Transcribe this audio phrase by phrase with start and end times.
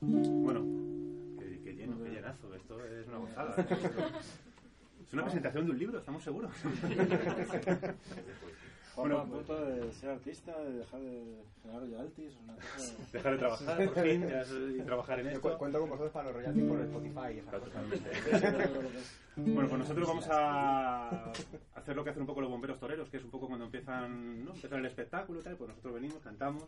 [0.00, 0.64] Bueno,
[1.38, 2.54] qué, qué lleno, qué llenazo.
[2.54, 3.54] Esto es una gozada.
[5.06, 6.52] Es una presentación de un libro, estamos seguros.
[8.96, 12.92] Bueno, Bueno, a punto de ser artista, de dejar de generar royalties, una cosa...
[13.12, 14.44] Dejar de trabajar, por fin, ya,
[14.76, 15.52] y trabajar en Yo esto.
[15.52, 17.82] cu- cuento con vosotros para los royalties por Spotify y esas cosas.
[19.36, 21.32] Bueno, pues nosotros vamos a
[21.76, 24.44] hacer lo que hacen un poco los bomberos toreros, que es un poco cuando empiezan,
[24.44, 24.52] ¿no?
[24.54, 26.64] empiezan el espectáculo y tal, pues nosotros venimos, cantamos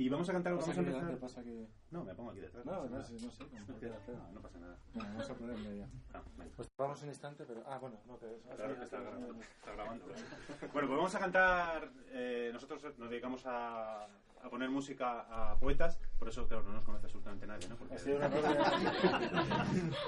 [0.00, 1.00] y vamos a cantar, Pasa vamos a empezar...
[1.02, 1.66] delante pasa que...
[1.90, 2.64] No, me pongo aquí detrás.
[2.64, 3.04] No, no nada.
[3.04, 4.76] sé, no sé, No, no, no pasa nada.
[4.94, 5.88] Bueno, vamos a ponerle ya.
[6.14, 6.52] Ah, venga.
[6.56, 7.62] Pues vamos un instante, pero...
[7.66, 8.26] Ah, bueno, no, que...
[8.56, 9.34] Claro que está grabando.
[9.42, 10.04] está grabando.
[10.72, 11.90] Bueno, pues vamos a cantar.
[12.12, 16.84] eh, nosotros nos dedicamos a, a poner música a poetas, por eso, claro, no nos
[16.84, 17.74] conoce absolutamente nadie, ¿no?
[17.76, 18.44] Porque- Ha sido un error,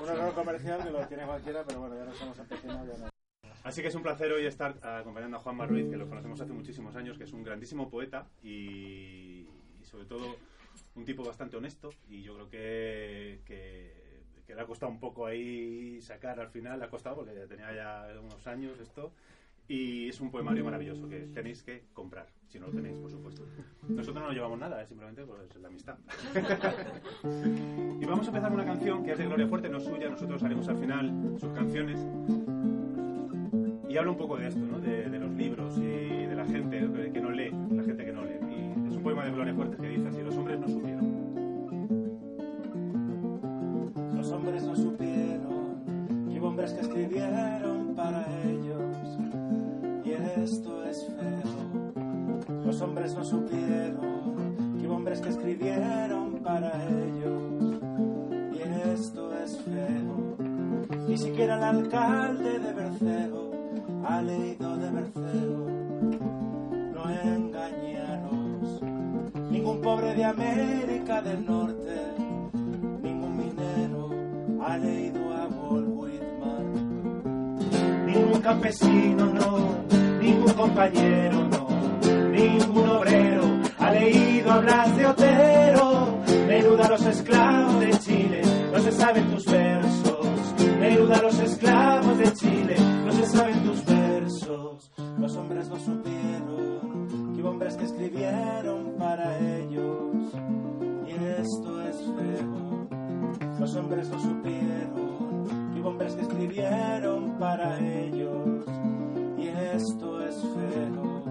[0.03, 2.87] un error comercial que lo tiene cualquiera, pero bueno, ya nos hemos empecinado.
[2.87, 3.11] Ya no.
[3.63, 6.53] Así que es un placer hoy estar acompañando a Juan Ruiz, que lo conocemos hace
[6.53, 9.30] muchísimos años, que es un grandísimo poeta y
[9.91, 10.37] sobre todo
[10.95, 11.91] un tipo bastante honesto.
[12.09, 13.93] Y yo creo que, que,
[14.47, 17.47] que le ha costado un poco ahí sacar al final, le ha costado porque ya
[17.47, 19.13] tenía ya unos años esto.
[19.69, 23.47] Y es un poemario maravilloso que tenéis que comprar, si no lo tenéis, por supuesto.
[23.89, 25.97] Nosotros no llevamos nada, es simplemente pues, la amistad.
[28.01, 30.43] y vamos a empezar una canción que es de Gloria Fuerte, no es suya, nosotros
[30.43, 32.05] haremos al final sus canciones.
[33.89, 34.81] Y habla un poco de esto, ¿no?
[34.81, 36.81] de, de los libros y de la gente
[37.13, 37.53] que no lee.
[39.01, 41.21] Poema de Gloria Fuerte que dice así, los hombres no supieron.
[44.15, 45.85] Los hombres no supieron
[46.29, 48.97] que hubo hombres que escribieron para ellos
[50.05, 51.93] y esto es feo.
[52.65, 57.81] Los hombres no supieron que hubo hombres que escribieron para ellos
[58.53, 60.37] y esto es feo.
[61.09, 63.51] Ni siquiera el alcalde de Berceo
[64.05, 65.67] ha leído de Berceo.
[66.95, 68.40] No engañaros,
[69.61, 71.95] ningún pobre de América del Norte
[73.03, 74.09] ningún minero
[74.65, 76.73] ha leído a Walt Whitman.
[78.07, 79.85] Ningún campesino, no,
[80.19, 81.69] ningún compañero, no,
[82.31, 83.43] ningún obrero
[83.79, 86.19] ha leído a Blas de Otero.
[86.47, 88.41] Neruda a los esclavos de Chile,
[88.73, 90.27] no se saben tus versos.
[90.79, 94.91] Neruda a los esclavos de Chile, no se saben tus versos.
[95.19, 96.00] Los hombres no supieron
[97.61, 100.33] hombres que escribieron para ellos
[101.07, 102.89] y esto es feo.
[103.59, 108.65] Los hombres no supieron que hubo hombres que escribieron para ellos
[109.37, 111.23] y esto es feo.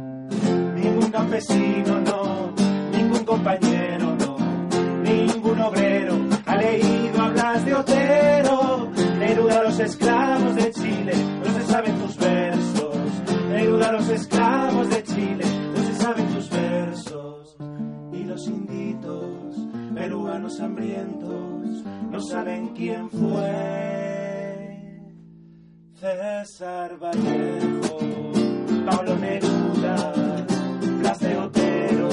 [0.76, 2.54] Ningún campesino, no,
[2.96, 4.38] ningún compañero, no,
[5.02, 6.14] ningún obrero
[6.46, 8.92] ha leído a Blas de Otero.
[9.18, 11.14] Neruda a los esclavos de Chile,
[11.44, 12.96] no se saben tus versos.
[13.50, 15.46] Neruda a los esclavos de Chile,
[20.40, 24.80] peruanos hambrientos, no saben quién fue.
[25.96, 27.98] César Vallejo,
[28.86, 30.14] Pablo Neruda,
[31.00, 32.10] Blas de Otero,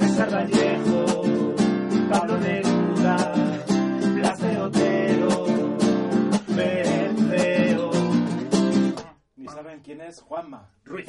[0.00, 1.04] César Vallejo,
[2.10, 3.34] Pablo Neruda,
[4.14, 5.44] Blas de Otero.
[9.36, 10.68] Ni saben quién es Juanma.
[10.84, 11.06] Ruiz.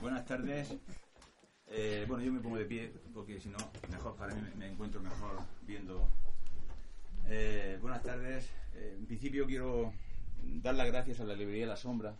[0.00, 0.76] Buenas tardes.
[1.68, 3.56] Eh, bueno, yo me pongo de pie porque si no,
[3.90, 6.06] mejor para mí me, encuentro mejor viendo.
[7.26, 8.50] Eh, buenas tardes.
[8.74, 9.94] Eh, en principio quiero
[10.42, 12.16] dar las gracias a la librería La Sombra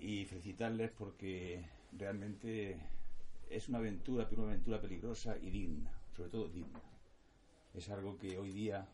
[0.00, 2.80] y felicitarles porque realmente
[3.50, 6.80] es una aventura, pero una aventura peligrosa y digna, sobre todo digna.
[7.74, 8.88] Es algo que hoy día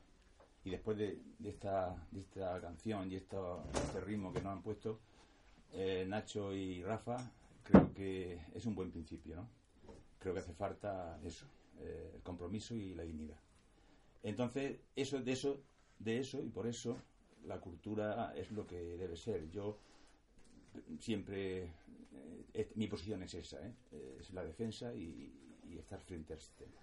[0.64, 3.36] y después de, esta, de esta canción y este
[4.04, 4.98] ritmo que nos han puesto,
[5.72, 7.30] eh, Nacho y Rafa,
[7.62, 9.48] creo que es un buen principio, ¿no?
[10.18, 11.44] Creo que hace falta eso,
[11.80, 13.38] eh, el compromiso y la dignidad.
[14.22, 15.60] Entonces, eso, de eso,
[15.98, 16.96] de eso y por eso
[17.44, 19.50] la cultura es lo que debe ser.
[19.50, 19.78] Yo
[20.98, 21.70] siempre,
[22.54, 23.58] eh, mi posición es esa,
[24.18, 25.30] es la defensa y,
[25.68, 26.80] y estar frente al sistema.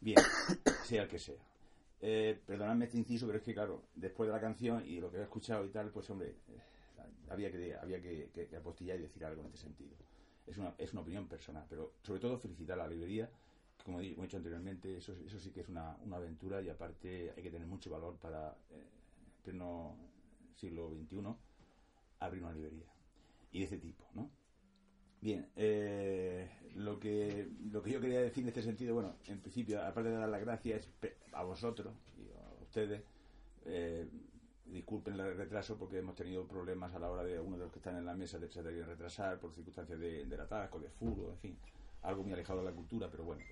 [0.00, 0.18] Bien,
[0.84, 1.53] sea el que sea.
[2.00, 5.18] Eh, perdonadme este inciso, pero es que, claro, después de la canción y lo que
[5.18, 6.60] he escuchado y tal, pues, hombre, eh,
[7.30, 9.96] había que, había que, apostillar y decir algo en este sentido.
[10.46, 13.30] Es una, es una opinión personal, pero sobre todo felicitar a la librería,
[13.78, 17.32] que como he dicho- anteriormente, eso, eso sí que es una, una aventura y aparte
[17.36, 19.96] hay que tener mucho valor para, eh, en pleno
[20.56, 21.38] siglo XXI,
[22.20, 22.86] abrir una librería.
[23.52, 24.30] Y de este tipo, ¿no?
[25.24, 29.82] Bien, eh, lo, que, lo que yo quería decir en este sentido, bueno, en principio,
[29.82, 30.86] aparte de dar las gracias
[31.32, 33.02] a vosotros y a ustedes,
[33.64, 34.06] eh,
[34.66, 37.78] disculpen el retraso porque hemos tenido problemas a la hora de uno de los que
[37.78, 41.30] están en la mesa de se que retrasar por circunstancias de, del atasco, de furo,
[41.30, 41.56] en fin,
[42.02, 43.42] algo muy alejado de la cultura, pero bueno,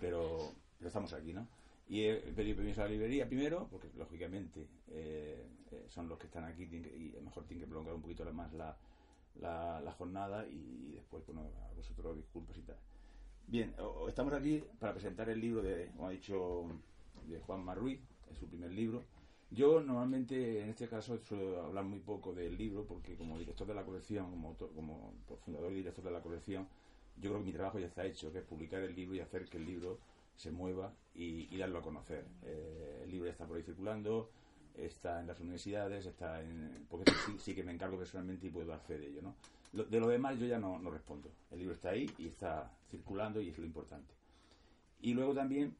[0.00, 1.46] pero, pero, estamos aquí, ¿no?
[1.88, 6.26] Y he pedido permiso a la librería primero, porque lógicamente eh, eh, son los que
[6.26, 8.76] están aquí y a lo mejor tienen que prolongar un poquito más la,
[9.36, 12.76] la, jornada y después, bueno, a vosotros disculpas y tal.
[13.46, 13.74] Bien,
[14.08, 16.66] estamos aquí para presentar el libro de, como ha dicho,
[17.26, 18.00] de Juan Marruiz,
[18.30, 19.02] es su primer libro.
[19.50, 23.74] Yo normalmente en este caso suelo hablar muy poco del libro porque como director de
[23.74, 25.12] la colección, como, como
[25.44, 26.68] fundador y director de la colección,
[27.16, 29.46] yo creo que mi trabajo ya está hecho, que es publicar el libro y hacer
[29.46, 29.98] que el libro
[30.36, 32.24] se mueva y, y darlo a conocer.
[32.44, 34.30] Eh, el libro ya está por ahí circulando,
[34.86, 36.86] está en las universidades, está en...
[36.88, 39.34] porque sí, sí que me encargo personalmente y puedo dar fe de ello, ¿no?
[39.72, 41.30] Lo- de lo demás yo ya no, no respondo.
[41.50, 44.12] El libro está ahí y está circulando y es lo importante.
[45.00, 45.76] Y luego también,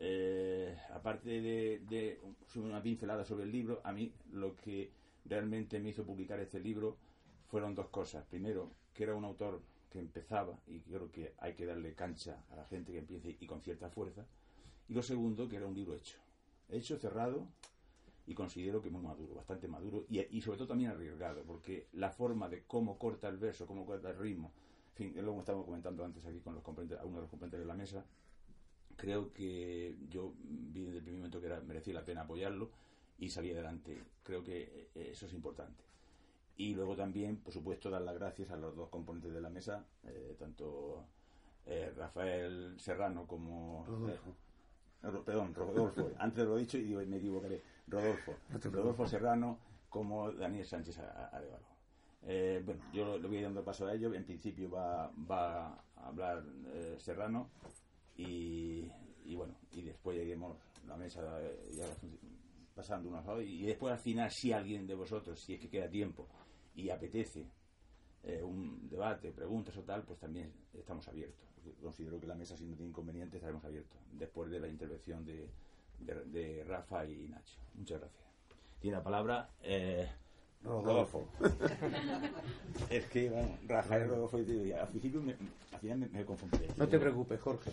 [0.00, 2.20] eh, aparte de, de
[2.56, 4.90] una pincelada sobre el libro, a mí lo que
[5.26, 6.96] realmente me hizo publicar este libro
[7.48, 8.24] fueron dos cosas.
[8.26, 9.60] Primero, que era un autor
[9.90, 13.46] que empezaba y creo que hay que darle cancha a la gente que empiece y
[13.46, 14.24] con cierta fuerza.
[14.88, 16.18] Y lo segundo, que era un libro hecho.
[16.68, 17.46] Hecho, cerrado
[18.26, 22.10] y considero que muy maduro, bastante maduro y, y sobre todo también arriesgado, porque la
[22.10, 24.52] forma de cómo corta el verso, cómo corta el ritmo,
[24.90, 27.30] en fin, es lo que estábamos comentando antes aquí con los componentes, algunos de los
[27.30, 28.04] componentes de la mesa,
[28.96, 32.70] creo que yo vi desde el primer momento que era, merecía la pena apoyarlo
[33.18, 34.00] y salí adelante.
[34.22, 35.84] Creo que eh, eso es importante.
[36.56, 39.84] Y luego también, por supuesto, dar las gracias a los dos componentes de la mesa,
[40.04, 41.04] eh, tanto
[41.66, 43.84] eh, Rafael Serrano como...
[43.86, 44.30] Rodolfo.
[45.02, 46.10] eh, perdón, Rodolfo.
[46.18, 47.62] Antes lo he dicho y me equivocaré.
[47.86, 48.34] Rodolfo.
[48.50, 49.58] Rodolfo Serrano
[49.88, 51.74] como Daniel Sánchez Arevalo.
[52.22, 54.12] Eh, bueno, yo le voy dando paso a ello.
[54.14, 56.42] En principio va, va a hablar
[56.72, 57.50] eh, Serrano
[58.16, 58.90] y,
[59.24, 61.86] y bueno, y después lleguemos a la mesa eh, ya
[62.74, 65.88] pasando unos lados y después al final si alguien de vosotros, si es que queda
[65.88, 66.26] tiempo
[66.74, 67.46] y apetece
[68.24, 71.46] eh, un debate, preguntas o tal, pues también estamos abiertos.
[71.80, 75.48] Considero que la mesa, si no tiene inconvenientes, estaremos abiertos después de la intervención de,
[76.00, 77.54] de, de Rafa y Nacho.
[77.74, 78.24] Muchas gracias.
[78.80, 80.08] Tiene la palabra eh,
[80.62, 81.28] Rodolfo.
[82.90, 85.32] es que, bueno, Rafael Rodolfo, y al principio me,
[85.72, 86.58] al final me, me confundí.
[86.76, 87.72] No te preocupes, Jorge.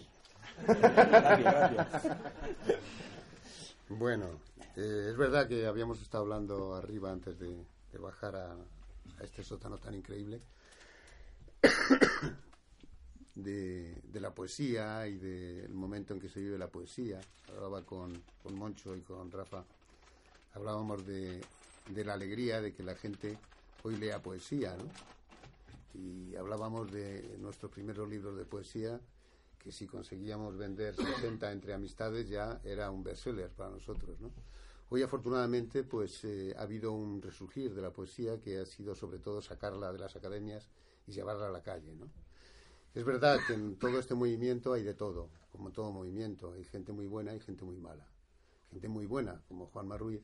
[0.68, 2.18] gracias, gracias.
[3.90, 4.26] Bueno,
[4.76, 9.44] eh, es verdad que habíamos estado hablando arriba antes de, de bajar a, a este
[9.44, 10.42] sótano tan increíble
[13.36, 17.20] de, la poesía y del momento en que se vive la poesía.
[17.50, 19.64] Hablaba con, con Moncho y con Rafa,
[20.54, 21.42] hablábamos de,
[21.90, 23.38] de la alegría de que la gente
[23.84, 24.86] hoy lea poesía, ¿no?
[25.94, 29.00] Y hablábamos de nuestros primeros libros de poesía
[29.60, 34.32] que si conseguíamos vender 60 entre amistades ya era un bestseller para nosotros, ¿no?
[34.90, 39.20] Hoy afortunadamente pues eh, ha habido un resurgir de la poesía que ha sido sobre
[39.20, 40.70] todo sacarla de las academias
[41.08, 42.08] y llevarla a la calle, ¿no?
[42.94, 46.66] Es verdad que en todo este movimiento hay de todo, como en todo movimiento, hay
[46.66, 48.06] gente muy buena y gente muy mala.
[48.70, 50.22] Gente muy buena como Juan Marruiz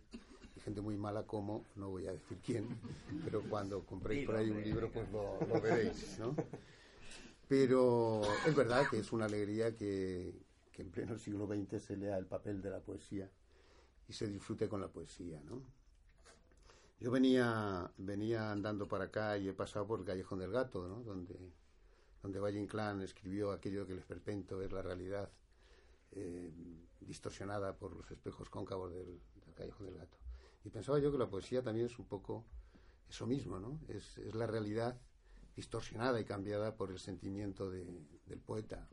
[0.56, 2.68] y gente muy mala como, no voy a decir quién,
[3.24, 6.36] pero cuando compréis por ahí un libro pues lo, lo veréis, ¿no?
[7.47, 10.33] Pero es verdad que es una alegría que,
[10.74, 13.30] que en pleno siglo XX se lea el papel de la poesía
[14.09, 15.62] y se disfrute con la poesía, ¿no?
[17.00, 21.04] Yo venía, venía andando para acá y he pasado por el Callejón del Gato, ¿no?
[21.04, 21.38] Donde,
[22.21, 25.30] donde Valle Inclán escribió aquello que el esperpento es la realidad
[26.12, 26.52] eh,
[27.02, 30.18] distorsionada por los espejos cóncavos del, del Callejón del Gato.
[30.64, 32.45] Y pensaba yo que la poesía también es un poco
[33.09, 33.80] eso mismo, ¿no?
[33.88, 35.00] Es, es la realidad
[35.56, 37.86] distorsionada y cambiada por el sentimiento de,
[38.26, 38.88] del poeta.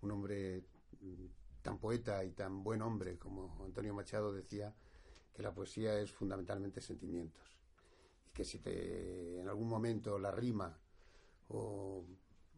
[0.00, 0.64] Un hombre
[1.00, 1.26] mm,
[1.62, 4.74] tan poeta y tan buen hombre como Antonio Machado decía
[5.34, 7.44] que la poesía es fundamentalmente sentimientos.
[8.26, 10.76] Y que si te, en algún momento la rima
[11.48, 12.04] o,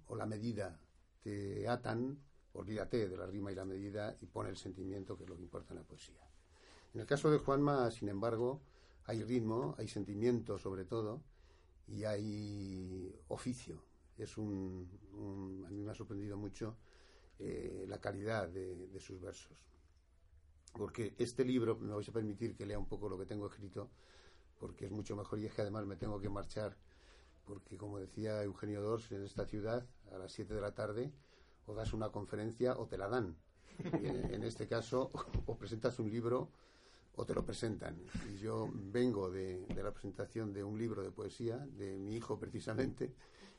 [0.09, 0.81] o la medida
[1.23, 2.19] te atan,
[2.55, 5.43] olvídate de la rima y la medida y pon el sentimiento, que es lo que
[5.43, 6.23] importa en la poesía.
[6.95, 8.61] En el caso de Juanma, sin embargo,
[9.07, 11.23] hay ritmo, hay sentimiento sobre todo,
[11.89, 13.83] y hay oficio.
[14.19, 16.77] Es un, un- a mí me ha sorprendido mucho
[17.41, 19.59] eh, la calidad de, de sus versos.
[20.79, 23.91] Porque este libro, me vais a permitir que lea un poco lo que tengo escrito,
[24.61, 26.77] porque es mucho mejor y es que además me tengo que marchar,
[27.49, 31.11] porque como decía Eugenio Dors, en esta ciudad, a las 7 de la tarde,
[31.67, 33.37] o das una conferencia o te la dan.
[33.83, 35.11] En este caso,
[35.47, 36.51] o presentas un libro
[37.17, 37.99] o te lo presentan.
[38.31, 42.39] Y yo vengo de, de la presentación de un libro de poesía, de mi hijo
[42.39, 43.15] precisamente,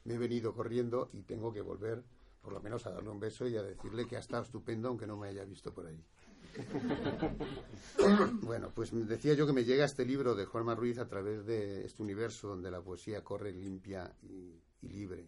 [0.06, 2.04] me he venido corriendo y tengo que volver,
[2.42, 5.08] por lo menos, a darle un beso y a decirle que ha estado estupendo, aunque
[5.08, 6.02] no me haya visto por ahí.
[8.42, 11.86] bueno, pues decía yo que me llega este libro de Juanma Ruiz a través de
[11.86, 15.28] este universo donde la poesía corre limpia y, libre.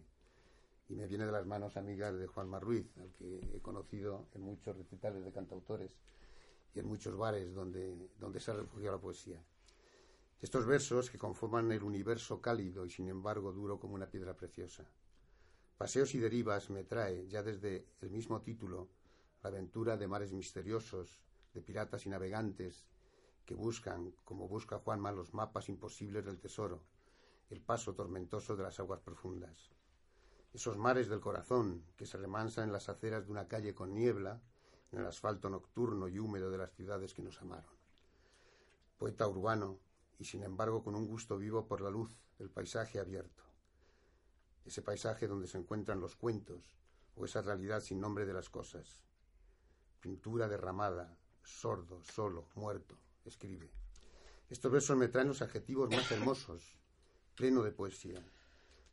[0.88, 4.42] Y me viene de las manos amigas de Juanma Ruiz, al que he conocido en
[4.42, 5.96] muchos recitales de cantautores
[6.74, 9.42] y en muchos bares donde, donde se ha refugiado la poesía.
[10.40, 14.84] Estos versos que conforman el universo cálido y sin embargo duro como una piedra preciosa.
[15.78, 18.88] Paseos y derivas me trae, ya desde el mismo título,
[19.42, 21.20] la aventura de mares misteriosos,
[21.52, 22.86] de piratas y navegantes
[23.44, 26.84] que buscan, como busca Juanma, los mapas imposibles del tesoro,
[27.50, 29.70] el paso tormentoso de las aguas profundas.
[30.52, 34.40] Esos mares del corazón que se remansan en las aceras de una calle con niebla,
[34.92, 37.74] en el asfalto nocturno y húmedo de las ciudades que nos amaron.
[38.96, 39.80] Poeta urbano
[40.18, 43.42] y sin embargo con un gusto vivo por la luz del paisaje abierto.
[44.64, 46.76] Ese paisaje donde se encuentran los cuentos
[47.16, 49.02] o esa realidad sin nombre de las cosas
[50.02, 53.70] pintura derramada, sordo, solo, muerto, escribe.
[54.50, 56.76] Estos versos me traen los adjetivos más hermosos,
[57.36, 58.22] pleno de poesía,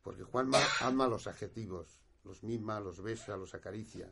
[0.03, 4.07] porque Juanma ama los adjetivos, los mima, los besa, los acaricia.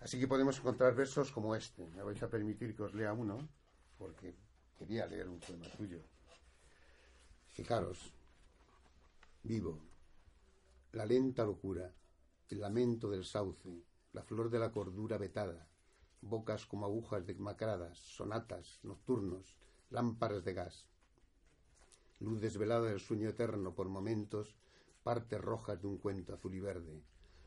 [0.00, 1.88] Así que podemos encontrar versos como este.
[1.88, 3.48] Me vais a permitir que os lea uno,
[3.98, 4.34] porque
[4.78, 6.00] quería leer un poema tuyo.
[7.48, 8.12] Fijaros,
[9.42, 9.80] vivo,
[10.92, 11.92] la lenta locura,
[12.48, 13.82] el lamento del sauce,
[14.12, 15.66] la flor de la cordura vetada,
[16.28, 19.56] bocas como agujas demacradas, sonatas, nocturnos,
[19.90, 20.86] lámparas de gas.
[22.20, 24.56] Luz desvelada del sueño eterno por momentos,
[25.02, 27.02] partes rojas de un cuento azul y verde,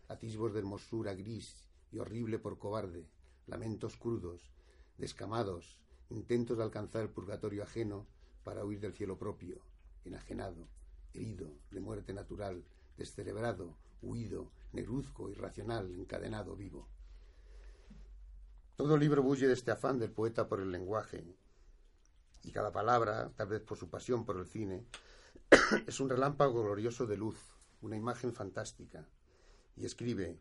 [0.07, 3.07] atisbos de hermosura gris y horrible por cobarde,
[3.47, 4.51] lamentos crudos,
[4.97, 8.07] descamados, intentos de alcanzar el purgatorio ajeno
[8.43, 9.61] para huir del cielo propio,
[10.05, 10.67] enajenado,
[11.13, 12.63] herido, de muerte natural,
[12.97, 16.87] descerebrado, huido, negruzco, irracional, encadenado, vivo.
[18.79, 21.21] Todo libro bulle de este afán del poeta por el lenguaje,
[22.43, 24.85] y cada palabra, tal vez por su pasión por el cine,
[25.85, 27.35] es un relámpago glorioso de luz,
[27.81, 29.05] una imagen fantástica,
[29.75, 30.39] y escribe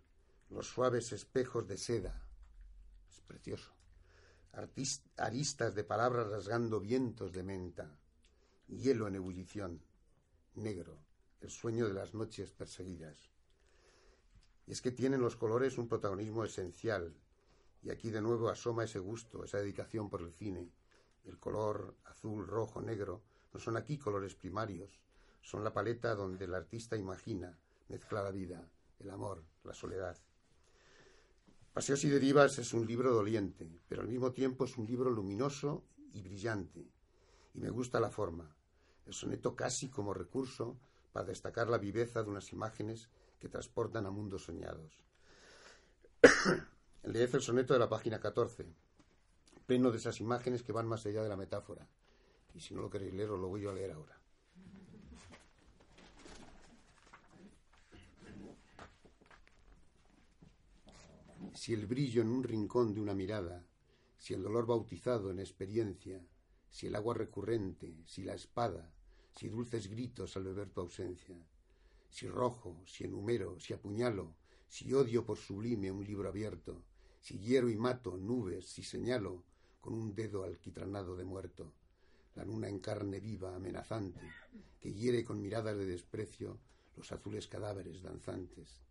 [0.50, 2.23] los suaves espejos de seda,
[3.11, 3.73] es precioso,
[5.16, 7.99] aristas de palabras rasgando vientos de menta,
[8.68, 9.83] hielo en ebullición,
[10.54, 10.97] negro,
[11.40, 13.33] el sueño de las noches perseguidas.
[14.64, 17.16] Y es que tienen los colores un protagonismo esencial,
[17.82, 20.70] y aquí de nuevo asoma ese gusto, esa dedicación por el cine.
[21.25, 25.00] El color azul, rojo, negro no son aquí colores primarios,
[25.40, 27.58] son la paleta donde el artista imagina,
[27.88, 28.68] mezcla la vida,
[28.99, 30.16] el amor, la soledad.
[31.73, 35.85] Paseos y derivas es un libro doliente, pero al mismo tiempo es un libro luminoso
[36.12, 36.90] y brillante.
[37.54, 38.54] Y me gusta la forma.
[39.06, 40.76] El soneto casi como recurso
[41.12, 43.08] para destacar la viveza de unas imágenes
[43.38, 45.04] que transportan a mundos soñados.
[47.04, 48.66] Leed el soneto de la página 14,
[49.66, 51.88] pleno de esas imágenes que van más allá de la metáfora.
[52.54, 54.20] Y si no lo queréis leer, os lo voy yo a leer ahora.
[61.54, 63.64] Si el brillo en un rincón de una mirada,
[64.16, 66.20] si el dolor bautizado en experiencia,
[66.68, 68.92] si el agua recurrente, si la espada,
[69.34, 71.36] si dulces gritos al beber tu ausencia,
[72.10, 74.34] si rojo, si enumero, si apuñalo,
[74.68, 76.84] si odio por sublime un libro abierto,
[77.20, 79.44] si hiero y mato nubes, si señalo
[79.80, 81.72] con un dedo alquitranado de muerto,
[82.34, 84.20] la luna en carne viva, amenazante,
[84.80, 86.58] que hiere con miradas de desprecio
[86.96, 88.82] los azules cadáveres danzantes,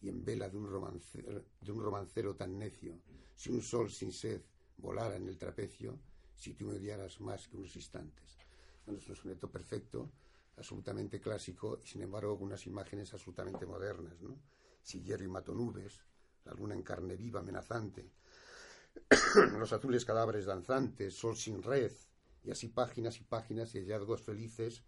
[0.00, 2.98] y en vela de un, romancero, de un romancero tan necio,
[3.34, 4.42] si un sol sin sed
[4.78, 5.98] volara en el trapecio,
[6.34, 8.36] si tú me odiaras más que unos instantes.
[8.84, 10.10] Bueno, es un soneto perfecto,
[10.56, 14.36] absolutamente clásico, y sin embargo con unas imágenes absolutamente modernas, ¿no?
[14.82, 16.04] Si hiero y mato nubes,
[16.44, 18.10] la luna en carne viva, amenazante,
[19.58, 21.92] los azules cadáveres danzantes, sol sin red,
[22.44, 24.82] y así páginas y páginas y hallazgos felices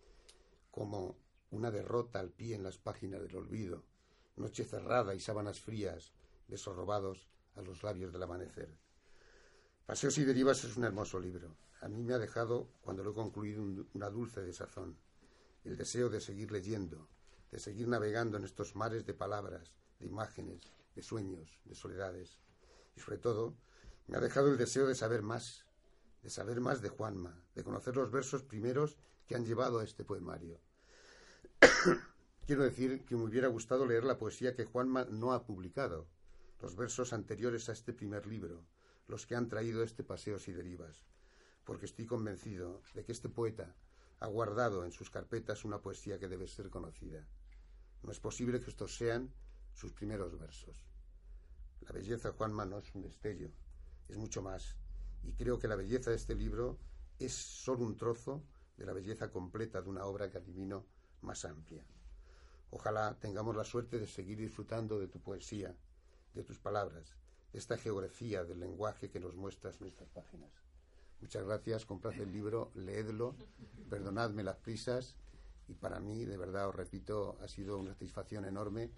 [0.71, 1.17] como
[1.51, 3.85] una derrota al pie en las páginas del olvido,
[4.37, 6.13] noche cerrada y sábanas frías,
[6.49, 8.77] besos robados a los labios del amanecer.
[9.87, 11.57] Paseos y derivas es un hermoso libro.
[11.81, 14.97] A mí me ha dejado, cuando lo he concluido, una dulce desazón.
[15.63, 17.09] El deseo de seguir leyendo,
[17.51, 22.41] de seguir navegando en estos mares de palabras, de imágenes, de sueños, de soledades.
[22.97, 23.57] Y sobre todo,
[24.07, 25.67] me ha dejado el deseo de saber más,
[26.23, 30.05] de saber más de Juanma, de conocer los versos primeros que han llevado a este
[30.05, 30.61] poemario.
[32.47, 36.07] Quiero decir que me hubiera gustado leer la poesía que Juanma no ha publicado,
[36.61, 38.65] los versos anteriores a este primer libro,
[39.09, 41.07] los que han traído este Paseos y Derivas,
[41.65, 43.75] porque estoy convencido de que este poeta
[44.21, 47.27] ha guardado en sus carpetas una poesía que debe ser conocida.
[48.03, 49.33] No es posible que estos sean
[49.75, 50.87] sus primeros versos.
[51.81, 53.51] La belleza Juanma no es un destello,
[54.09, 54.77] es mucho más.
[55.23, 56.79] Y creo que la belleza de este libro
[57.19, 58.43] es solo un trozo
[58.77, 60.87] de la belleza completa de una obra que adivino
[61.21, 61.85] más amplia.
[62.71, 65.77] Ojalá tengamos la suerte de seguir disfrutando de tu poesía,
[66.35, 67.17] de tus palabras,
[67.53, 70.51] de esta geografía del lenguaje que nos muestras en estas páginas.
[71.21, 73.37] Muchas gracias, comprad el libro, leedlo,
[73.89, 75.17] perdonadme las prisas
[75.69, 78.91] y para mí, de verdad, os repito, ha sido una satisfacción enorme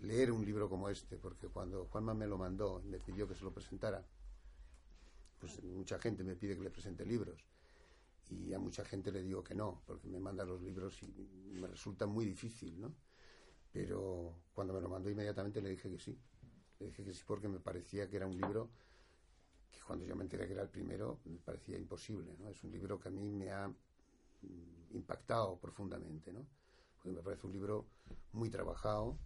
[0.00, 3.34] leer un libro como este, porque cuando Juanma me lo mandó y me pidió que
[3.34, 4.04] se lo presentara,
[5.38, 7.44] pues mucha gente me pide que le presente libros
[8.30, 11.66] y a mucha gente le digo que no, porque me manda los libros y me
[11.66, 12.94] resulta muy difícil, ¿no?
[13.72, 16.18] Pero cuando me lo mandó inmediatamente le dije que sí.
[16.80, 18.70] Le dije que sí porque me parecía que era un libro
[19.70, 22.48] que cuando yo me enteré que era el primero me parecía imposible, ¿no?
[22.48, 26.46] Es un libro que a mí me ha mm, impactado profundamente, ¿no?
[26.96, 27.86] Porque me parece un libro
[28.32, 29.18] muy trabajado,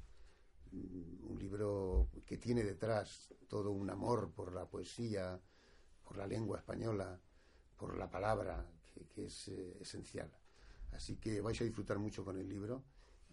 [0.73, 5.41] un libro que tiene detrás todo un amor por la poesía,
[6.05, 7.19] por la lengua española,
[7.77, 8.65] por la palabra,
[9.15, 10.31] que, es eh, esencial.
[10.93, 12.83] Así que vais a disfrutar mucho con el libro.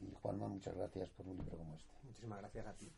[0.02, 1.94] Y Juanma, muchas gracias por un libro como este.
[2.04, 2.92] Muchísimas gracias a ti.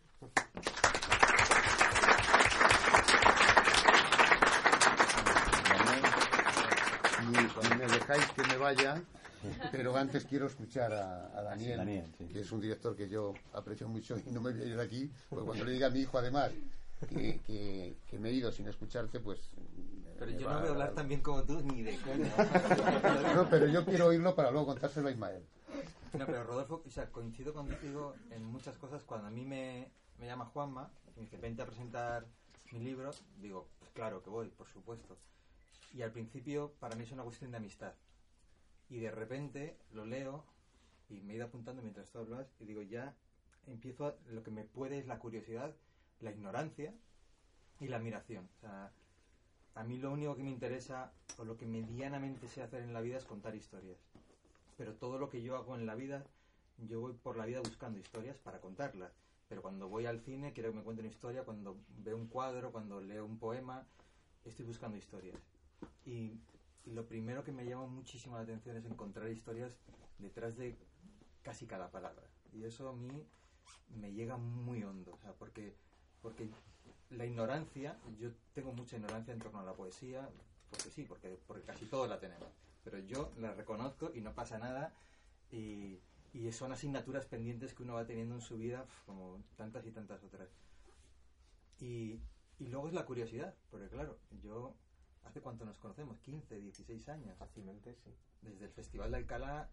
[7.22, 9.04] Y, me dejáis que me vaya,
[9.72, 14.32] pero antes quiero escuchar a, Daniel, que es un director que yo aprecio mucho y
[14.32, 16.52] no me voy a ir de aquí, porque cuando le diga a mi hijo además
[17.08, 19.40] que, que, me he ido sin escucharte, pues...
[20.20, 22.32] Pero yo no voy a hablar tan bien como tú, ni de coña.
[23.36, 25.44] no, pero yo quiero oírlo para luego contárselo a Ismael.
[26.14, 29.02] No, pero Rodolfo, o sea, coincido contigo en muchas cosas.
[29.04, 32.28] Cuando a mí me, me llama Juanma y me dice, vente a presentar
[32.72, 35.18] mi libro, digo, pues claro que voy, por supuesto.
[35.94, 37.94] Y al principio, para mí es una cuestión de amistad.
[38.92, 40.44] Y de repente lo leo
[41.10, 43.16] y me he ido apuntando mientras tú hablas y digo, ya
[43.66, 45.74] empiezo, a, lo que me puede es la curiosidad
[46.20, 46.94] la ignorancia
[47.80, 48.48] y la admiración.
[49.74, 53.02] A mí lo único que me interesa o lo que medianamente sé hacer en la
[53.02, 53.98] vida es contar historias.
[54.78, 56.26] Pero todo lo que yo hago en la vida,
[56.78, 59.14] yo voy por la vida buscando historias para contarlas.
[59.48, 63.00] Pero cuando voy al cine quiero que me cuenten historia, cuando veo un cuadro, cuando
[63.00, 63.88] leo un poema,
[64.46, 65.40] estoy buscando historias.
[66.06, 66.34] Y
[66.86, 69.78] lo primero que me llama muchísimo la atención es encontrar historias
[70.18, 70.76] detrás de
[71.44, 72.24] casi cada palabra.
[72.54, 73.26] Y eso a mí
[74.00, 75.76] me llega muy hondo, porque
[76.22, 76.50] porque
[77.10, 80.30] la ignorancia, yo tengo mucha ignorancia en torno a la poesía,
[80.70, 82.48] porque sí, porque, casi todos la tenemos,
[82.84, 84.94] pero yo la reconozco y no pasa nada
[85.52, 86.00] y,
[86.34, 90.24] y son asignaturas pendientes que uno va teniendo en su vida, como tantas y tantas
[90.24, 90.50] otras.
[91.80, 92.20] Y,
[92.60, 94.76] y luego es la curiosidad, porque claro, yo
[95.24, 96.22] ¿Hace cuánto nos conocemos?
[96.22, 97.38] ¿15, 16 años?
[97.38, 98.14] Fácilmente, sí.
[98.42, 99.70] Desde el Festival de Alcalá,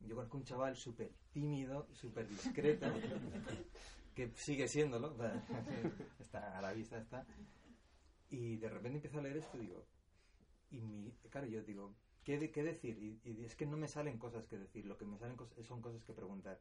[0.00, 2.86] yo conozco un chaval súper tímido, súper discreto,
[4.14, 5.16] que sigue siéndolo,
[6.18, 7.26] está a la vista está.
[8.30, 9.86] Y de repente empiezo a leer esto y digo,
[10.70, 13.20] y mi, claro, yo digo, ¿qué, qué decir?
[13.24, 16.02] Y, es que no me salen cosas que decir, lo que me salen son cosas
[16.04, 16.60] que preguntar.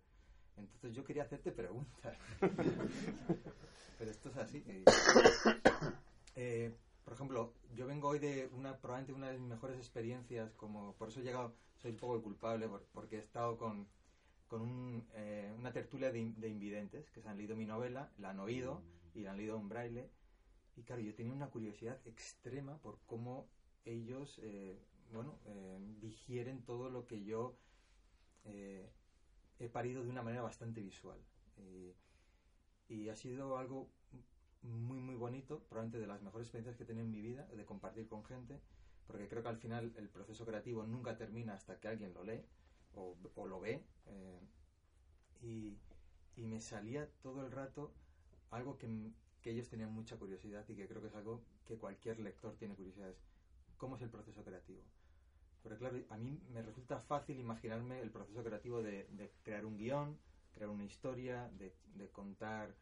[0.56, 2.18] Entonces yo quería hacerte preguntas.
[3.98, 4.64] Pero esto es así.
[6.36, 10.94] Eh, por ejemplo, yo vengo hoy de una, probablemente una de mis mejores experiencias, como
[10.96, 13.88] por eso he llegado, soy un poco culpable, porque he estado con,
[14.48, 18.82] con eh, una tertulia de, invidentes que se han leído mi novela, la han oído
[19.14, 20.10] y la han leído en braille.
[20.76, 23.48] Y claro, yo tenía una curiosidad extrema por cómo
[23.86, 24.80] ellos, eh,
[25.12, 27.58] bueno, eh, digieren todo lo que yo
[29.60, 31.20] he parido de una manera bastante visual.
[32.90, 33.90] y ha sido algo
[34.64, 37.66] muy, muy bonito, probablemente de las mejores experiencias que he tenido en mi vida, de
[37.66, 38.60] compartir con gente,
[39.08, 42.44] porque creo que al final el proceso creativo nunca termina hasta que alguien lo lee
[42.96, 43.84] o, lo ve.
[44.08, 44.40] Eh,
[45.42, 45.78] y,
[46.36, 47.94] me salía todo el rato
[48.52, 49.12] algo que,
[49.44, 53.10] ellos tenían mucha curiosidad y que creo que es algo que cualquier lector tiene curiosidad.
[53.10, 53.22] Es
[53.78, 54.82] cómo es el proceso creativo.
[55.62, 60.18] Porque claro, a mí me resulta fácil imaginarme el proceso creativo de, crear un guion,
[60.54, 61.74] crear una historia, de,
[62.12, 62.74] contar,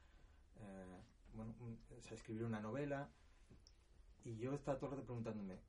[0.60, 1.02] eh,
[1.34, 1.56] bueno,
[2.12, 3.10] escribir una novela.
[4.24, 5.60] Y yo estaba todo el rato preguntándome,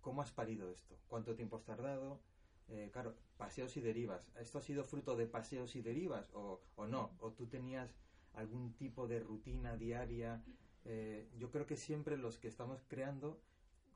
[0.00, 0.98] ¿cómo has parido esto?
[1.08, 2.20] ¿Cuánto tiempo has tardado?
[2.68, 4.28] Eh, claro, paseos y derivas.
[4.38, 7.16] ¿Esto ha sido fruto de paseos y derivas o, no?
[7.20, 7.94] ¿O tú tenías
[8.34, 10.44] algún tipo de rutina diaria?
[10.84, 13.40] Eh, yo creo que siempre los que estamos creando,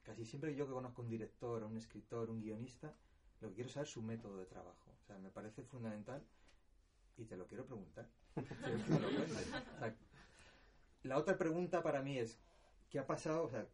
[0.02, 2.94] casi siempre yo que conozco un director, un escritor, un guionista,
[3.40, 4.90] lo que quiero es saber su método de trabajo.
[5.02, 6.24] O sea, me parece fundamental
[7.16, 8.08] y te lo quiero preguntar.
[11.02, 12.38] la otra pregunta para mí es,
[12.90, 13.44] ¿qué ha pasado?
[13.44, 13.66] O sea,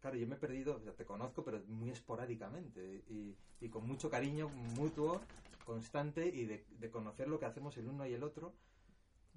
[0.00, 3.36] claro, yo me he perdido, te conozco, pero muy esporádicamente y,
[3.70, 5.22] con mucho cariño mutuo,
[5.64, 8.52] constante y de, conocer lo que hacemos el uno y el otro.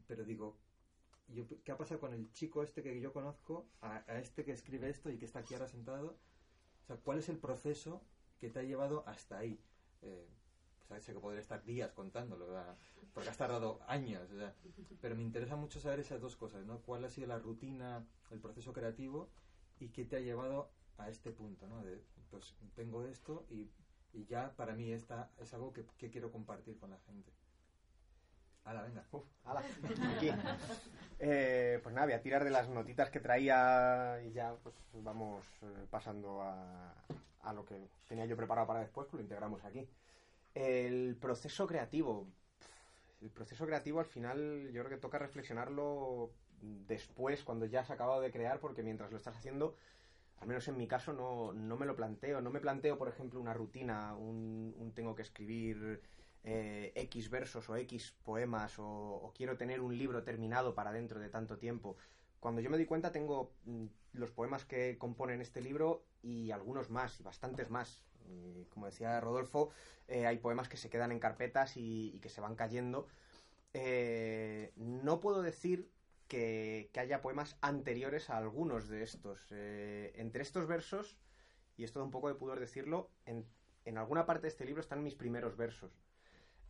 [0.05, 0.57] Pero digo,
[1.63, 4.89] ¿qué ha pasado con el chico este que yo conozco, a, a este que escribe
[4.89, 6.17] esto y que está aquí ahora sentado?
[6.83, 8.01] O sea, ¿cuál es el proceso
[8.39, 9.59] que te ha llevado hasta ahí?
[10.01, 10.27] Eh,
[10.87, 12.75] pues sé que podría estar días contándolo, ¿verdad?
[13.13, 14.53] porque has tardado años, o sea,
[15.01, 16.79] pero me interesa mucho saber esas dos cosas, ¿no?
[16.81, 19.27] ¿Cuál ha sido la rutina, el proceso creativo
[19.79, 20.69] y qué te ha llevado
[20.99, 21.81] a este punto, ¿no?
[21.81, 23.71] De, pues tengo esto y,
[24.13, 27.31] y ya para mí esta es algo que, que quiero compartir con la gente.
[28.65, 29.03] Hala, venga.
[29.11, 29.63] Uf, ala,
[30.15, 30.29] aquí.
[31.19, 35.43] Eh, pues nada, voy a tirar de las notitas que traía y ya pues vamos
[35.63, 36.93] eh, pasando a,
[37.41, 39.87] a lo que tenía yo preparado para después, pues lo integramos aquí.
[40.57, 42.27] El proceso creativo.
[43.21, 46.31] El proceso creativo al final yo creo que toca reflexionarlo
[46.87, 49.75] después, cuando ya has acabado de crear, porque mientras lo estás haciendo,
[50.39, 52.41] al menos en mi caso, no, no me lo planteo.
[52.41, 56.01] No me planteo, por ejemplo, una rutina, un, un tengo que escribir
[56.43, 61.19] eh, X versos o X poemas o, o, quiero tener un libro terminado para dentro
[61.19, 61.97] de tanto tiempo.
[62.39, 66.89] Cuando yo me doy cuenta tengo mm, los poemas que componen este libro y algunos
[66.89, 68.03] más, y bastantes más.
[68.29, 69.71] Y, como decía Rodolfo,
[70.07, 73.07] eh, hay poemas que se quedan en carpetas y, y que se van cayendo.
[73.73, 75.89] Eh, no puedo decir
[76.27, 79.47] que, que, haya poemas anteriores a algunos de estos.
[79.51, 81.17] Eh, entre estos versos,
[81.77, 83.45] y esto da un poco de pudor decirlo, en,
[83.85, 85.91] en alguna parte de este libro están mis primeros versos.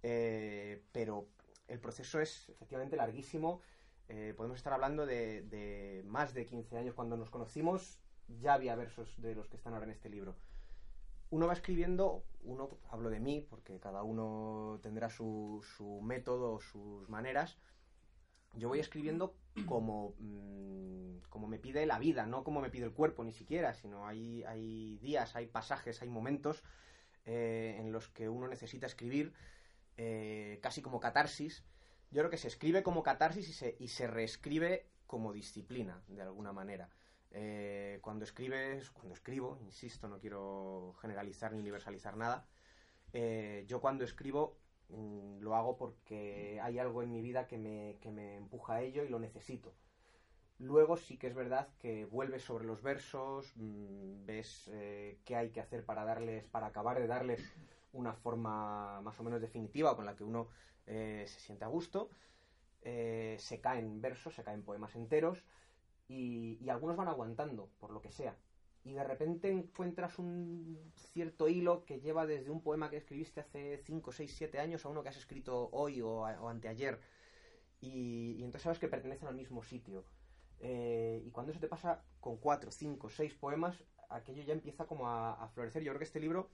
[0.04, 1.28] Eh, pero
[1.68, 3.62] el proceso es efectivamente larguísimo.
[4.10, 6.96] Eh, podemos estar hablando de, de, más de 15 años.
[6.96, 10.36] Cuando nos conocimos ya había versos de los que están ahora en este libro.
[11.30, 17.10] Uno va escribiendo, uno, hablo de mí, porque cada uno tendrá su, su método, sus
[17.10, 17.58] maneras.
[18.54, 22.94] Yo voy escribiendo como, mmm, como me pide la vida, no como me pide el
[22.94, 26.64] cuerpo ni siquiera, sino hay, hay días, hay pasajes, hay momentos
[27.26, 29.34] eh, en los que uno necesita escribir
[29.98, 31.64] eh, casi como catarsis.
[32.12, 36.22] Yo creo que se escribe como catarsis y se, y se reescribe como disciplina, de
[36.22, 36.90] alguna manera.
[37.32, 42.48] Eh, cuando escribes, cuando escribo, insisto, no quiero generalizar ni universalizar nada,
[43.14, 44.58] eh, yo cuando escribo
[44.90, 48.82] mmm, lo hago porque hay algo en mi vida que me, que me empuja a
[48.82, 49.76] ello y lo necesito.
[50.60, 55.52] Luego sí que es verdad que vuelves sobre los versos, mmm, ves eh, qué hay
[55.52, 57.42] que hacer para darles, para acabar de darles
[57.92, 60.48] una forma más o menos definitiva con la que uno
[60.88, 62.10] eh, se siente a gusto.
[62.82, 65.44] Eh, se caen versos, se caen poemas enteros
[66.08, 68.38] y, algunos van aguantando, por lo que sea.
[68.86, 73.78] Y de repente encuentras un cierto hilo que lleva desde un poema que escribiste hace
[73.80, 77.00] 5, 6, 7 años a uno que has escrito hoy o, anteayer.
[77.82, 80.06] Y, entonces sabes que pertenecen al mismo sitio.
[80.60, 85.10] Eh, y cuando eso te pasa con 4, 5, 6 poemas, aquello ya empieza como
[85.10, 85.84] a, florecer.
[85.84, 86.50] Yo creo que este libro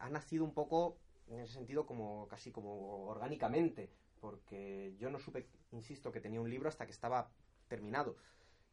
[0.00, 5.48] ha nacido un poco en ese sentido como casi como orgánicamente porque yo no supe
[5.72, 7.30] insisto que tenía un libro hasta que estaba
[7.68, 8.16] terminado.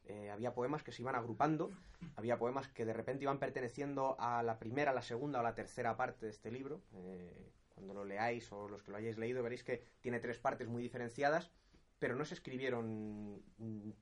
[0.05, 1.71] Eh, había poemas que se iban agrupando
[2.15, 5.97] había poemas que de repente iban perteneciendo a la primera la segunda o la tercera
[5.97, 6.81] parte de este libro.
[6.93, 10.67] Eh, cuando lo leáis o los que lo hayáis leído veréis que tiene tres partes
[10.67, 11.51] muy diferenciadas
[11.97, 13.43] pero no se escribieron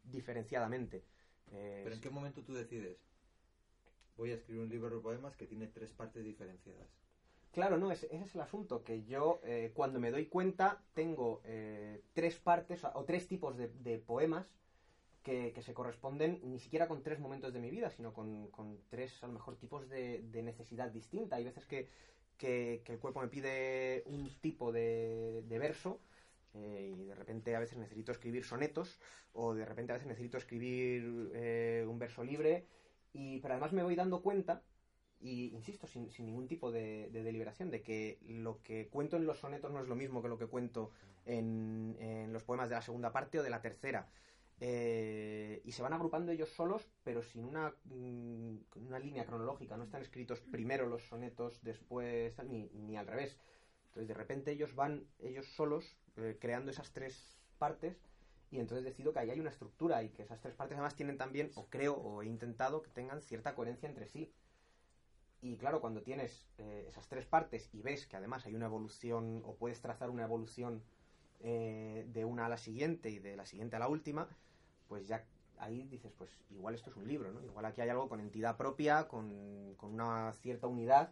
[0.03, 1.03] diferenciadamente.
[1.51, 3.07] Eh, pero en qué momento tú decides
[4.17, 6.87] voy a escribir un libro de poemas que tiene tres partes diferenciadas.
[7.57, 12.03] Claro, no, ese, es el asunto, que yo eh, cuando me doy cuenta tengo eh,
[12.13, 14.45] tres partes o tres tipos de, poemas
[15.23, 18.51] que, que, se corresponden ni siquiera con tres momentos de mi vida, sino con,
[18.89, 21.37] tres a lo mejor tipos de, necesidad distinta.
[21.37, 21.89] Hay veces que,
[22.37, 25.99] que, el cuerpo me pide un tipo de, verso
[26.53, 28.99] eh, y de repente a veces necesito escribir sonetos
[29.33, 31.03] o de repente a veces necesito escribir
[31.87, 32.67] un verso libre
[33.13, 34.61] y, pero además me voy dando cuenta,
[35.19, 39.25] y insisto, sin, sin ningún tipo de, de, deliberación, de que lo que cuento en
[39.25, 40.91] los sonetos no es lo mismo que lo que cuento
[41.25, 44.09] en, los poemas de la segunda parte o de la tercera.
[44.59, 49.77] Eh, y se van agrupando ellos solos, pero sin una, mm, una línea cronológica.
[49.77, 53.37] No están escritos primero los sonetos, después, ni, ni al revés.
[53.87, 57.99] Entonces, de repente ellos van, ellos solos, eh, creando esas tres partes
[58.49, 61.17] y entonces decido que ahí hay una estructura y que esas tres partes además tienen
[61.17, 64.31] también, o creo, o he intentado que tengan cierta coherencia entre sí.
[65.41, 69.43] Y claro, cuando tienes eh, esas tres partes y ves que además hay una evolución,
[69.45, 70.83] o puedes trazar una evolución
[71.41, 74.27] eh, de una a la siguiente y de la siguiente a la última,
[74.87, 75.23] pues ya
[75.59, 77.43] ahí dices, pues igual esto es un libro, ¿no?
[77.43, 81.11] Igual aquí hay algo con entidad propia, con, con una cierta unidad,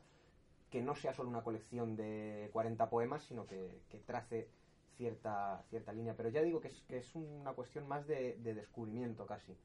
[0.69, 4.49] que no sea solo una colección de 40 poemas, sino que, que trace
[4.97, 6.15] cierta, cierta línea.
[6.15, 9.55] Pero ya digo que es, que es una cuestión más de, de descubrimiento casi.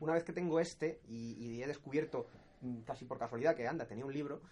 [0.00, 2.26] Una vez que tengo este y, y, he descubierto
[2.84, 4.42] casi por casualidad que anda, tenía un libro,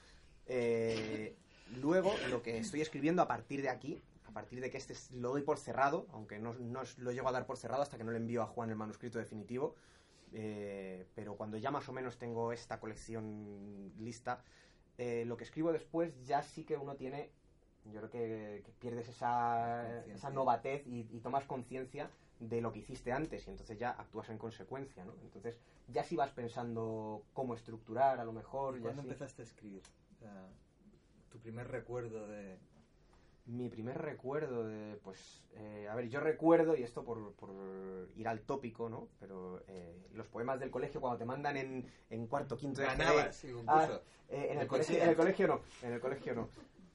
[0.47, 4.93] eh, luego lo que estoy escribiendo a partir de aquí, a partir de que este
[4.95, 7.99] es- lo doy por cerrado, aunque no, no lo llego a dar por cerrado hasta
[7.99, 9.75] que no le envío a Juan el manuscrito definitivo,
[10.33, 14.45] eh, pero cuando ya más o menos tengo esta colección lista,
[14.99, 17.31] eh, lo que escribo después ya sí que uno tiene,
[17.85, 22.11] yo creo que, que pierdes esa, esa novatez y, y tomas conciencia
[22.49, 25.15] de lo que hiciste antes y entonces ya actúas en consecuencia, ¿no?
[25.23, 28.77] Entonces ya sí vas pensando cómo estructurar a lo mejor.
[28.77, 29.09] ¿Y ya ¿Cuándo sí.
[29.09, 29.83] empezaste a escribir?
[30.19, 30.49] Sea,
[31.31, 32.59] tu primer recuerdo de...
[33.45, 37.51] Mi primer recuerdo de, pues, eh, a ver, yo recuerdo, y esto por, por
[38.15, 39.09] ir al tópico, ¿no?
[39.19, 43.35] Pero eh, los poemas del colegio, cuando te mandan en, en cuarto, quinto de Ganabas,
[43.35, 46.49] sí, ah, eh, en, el colegio, en el colegio no, en el colegio no.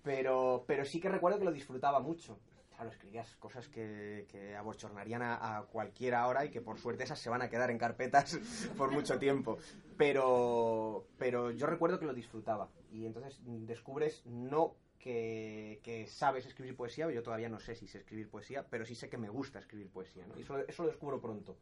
[0.03, 2.39] Pero, pero sí que recuerdo que lo disfrutaba mucho.
[2.77, 7.17] Claro, escribías cosas que, que abochornarían a, a cualquiera ahora y que por suerte esas
[7.17, 8.37] se van a quedar en carpetas
[8.77, 9.57] por mucho tiempo.
[9.97, 12.69] Pero, pero yo recuerdo que lo disfrutaba.
[12.91, 17.97] Y entonces descubres no que, que sabes escribir poesía, yo todavía no sé si sé
[17.97, 20.27] escribir poesía, pero sí sé que me gusta escribir poesía.
[20.27, 20.37] ¿no?
[20.37, 21.57] Y eso, eso lo descubro pronto.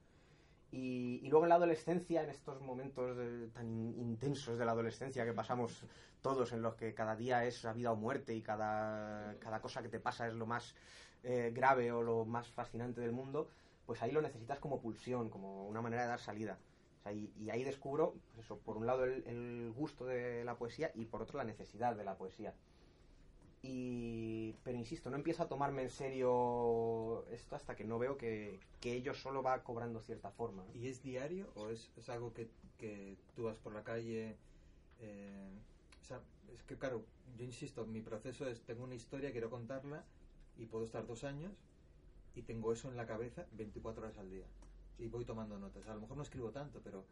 [0.71, 4.73] Y, y luego en la adolescencia, en estos momentos de- tan in- intensos de la
[4.73, 5.85] adolescencia que pasamos
[6.21, 9.87] todos, en los que cada día es vida o muerte y cada, cada cosa que
[9.89, 10.75] te pasa es lo más
[11.25, 13.49] eh, grave o lo más fascinante del mundo,
[13.85, 16.57] pues ahí lo necesitas como pulsión, como una manera de dar salida.
[16.99, 20.43] O sea, y, y ahí descubro, pues eso, por un lado el, el gusto de
[20.43, 22.53] la poesía y por otro la necesidad de la poesía.
[23.61, 28.59] Y, pero insisto, no empiezo a tomarme en serio esto hasta que no veo que,
[28.79, 30.63] que ello solo va cobrando cierta forma.
[30.75, 34.35] ¿Y es diario o es, es algo que, que tú vas por la calle?
[35.01, 35.49] eh,
[36.01, 36.21] o sea,
[36.53, 37.03] es que claro,
[37.37, 40.03] yo insisto, mi proceso es, tengo una historia, quiero contarla
[40.57, 41.53] y puedo estar dos años
[42.35, 44.45] y tengo eso en la cabeza 24 horas al día.
[44.97, 45.87] Y voy tomando notas.
[45.87, 47.05] A lo mejor no escribo tanto, pero...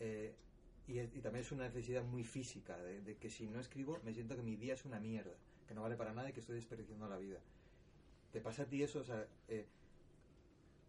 [0.00, 0.34] eh,
[0.88, 4.36] y, también es una necesidad muy física, de, de que si no escribo me siento
[4.36, 5.34] que mi día es una mierda,
[5.66, 7.40] que no vale para nada y que estoy desperdiciando la vida.
[8.32, 9.00] ¿Te pasa a ti eso?
[9.00, 9.66] O sea, eh,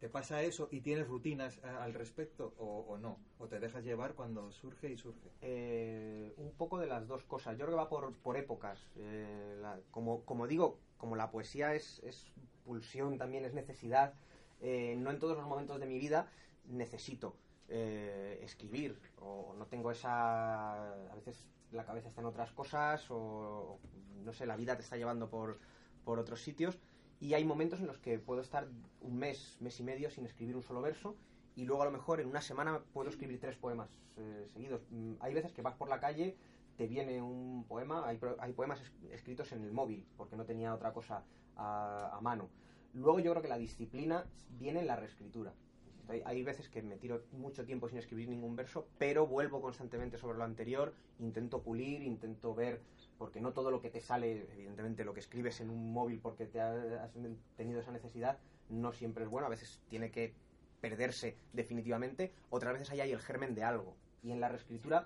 [0.08, 3.18] ¿Te pasa eso y tienes rutinas a- al respecto o, no?
[3.40, 5.30] ¿O te dejas llevar cuando surge y surge?
[5.42, 7.58] Eh, un poco de las dos cosas.
[7.58, 8.80] Yo creo que va por, por épocas.
[8.96, 12.26] Eh, como, como digo, como la poesía es, es
[12.64, 14.14] pulsión, también es necesidad,
[14.62, 16.32] eh, no en todos los momentos de mi vida
[16.70, 17.36] necesito
[17.68, 20.94] eh, escribir o no tengo esa...
[21.12, 23.78] A veces la cabeza está en otras cosas o
[24.24, 25.60] no sé, la vida te está llevando por,
[26.06, 26.80] por otros sitios
[27.20, 28.68] y hay momentos en los que puedo estar
[29.02, 31.16] un mes, mes y medio sin escribir un solo verso
[31.56, 34.82] y luego a lo mejor en una semana puedo escribir tres poemas eh, seguidos.
[34.92, 36.36] Mm, Hay veces que vas por la calle,
[36.78, 40.74] te viene un poema, hay, hay poemas es- escritos en el móvil, porque no tenía
[40.74, 41.24] otra cosa
[41.56, 42.50] a, mano.
[42.94, 44.26] Luego yo creo que la disciplina
[44.60, 45.54] viene en la reescritura.
[46.24, 50.38] Hay veces que me tiro mucho tiempo sin escribir ningún verso, pero vuelvo constantemente sobre
[50.38, 52.80] lo anterior, intento pulir, intento ver,
[53.18, 56.46] porque no todo lo que te sale, evidentemente lo que escribes en un móvil porque
[56.46, 57.12] te ha- has
[57.56, 58.38] tenido esa necesidad,
[58.70, 60.34] no siempre es bueno, a veces tiene que
[60.82, 63.96] perderse definitivamente, otras veces ahí hay el germen de algo.
[64.24, 65.06] Y en la reescritura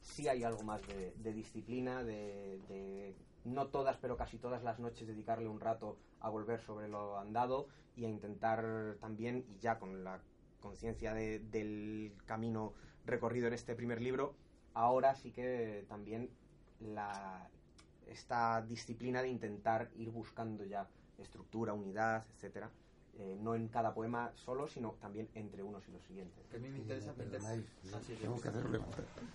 [0.00, 4.78] sí hay algo más de, de disciplina, de, de no todas, pero casi todas las
[4.78, 9.78] noches dedicarle un rato a volver sobre lo andado y a intentar también, y ya
[9.78, 10.20] con la
[10.60, 12.72] conciencia de- del camino
[13.04, 14.34] recorrido en este primer libro,
[14.74, 16.30] ahora sí que también
[16.80, 17.48] la,
[18.06, 20.86] esta disciplina de intentar ir buscando ya
[21.18, 22.70] estructura, unidad, etcétera,
[23.18, 26.46] eh, no en cada poema solo, sino también entre unos y los siguientes.
[26.50, 27.12] Que a mí me interesa.
[27.12, 28.84] Perdonáis, Ah, sí, tengo que hacerlo.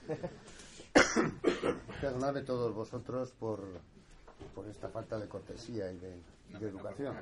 [2.01, 3.61] Perdonadme todos vosotros por,
[4.55, 6.17] por esta falta de cortesía y de,
[6.49, 7.15] y de educación.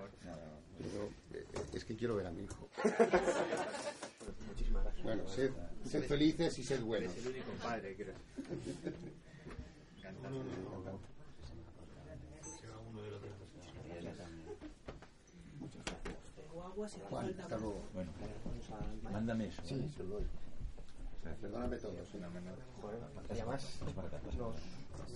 [0.77, 2.67] Pero eh, es que quiero ver a mi hijo.
[4.47, 5.03] Muchísimas gracias.
[5.03, 5.51] Bueno, sed,
[5.85, 7.15] sed felices y sed buenos.
[7.17, 8.15] el único padre, creo.
[17.09, 17.81] Juan, hasta luego.
[17.93, 18.11] Bueno,
[19.11, 19.61] mándame eso.
[19.65, 20.23] Sí, se lo doy.
[21.41, 21.95] Perdóname todos.
[21.95, 22.05] ¿eh?
[23.29, 24.55] Y además, los-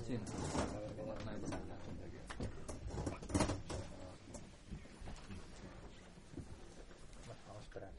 [0.07, 0.17] Sí,
[7.47, 7.91] vamos a esperar.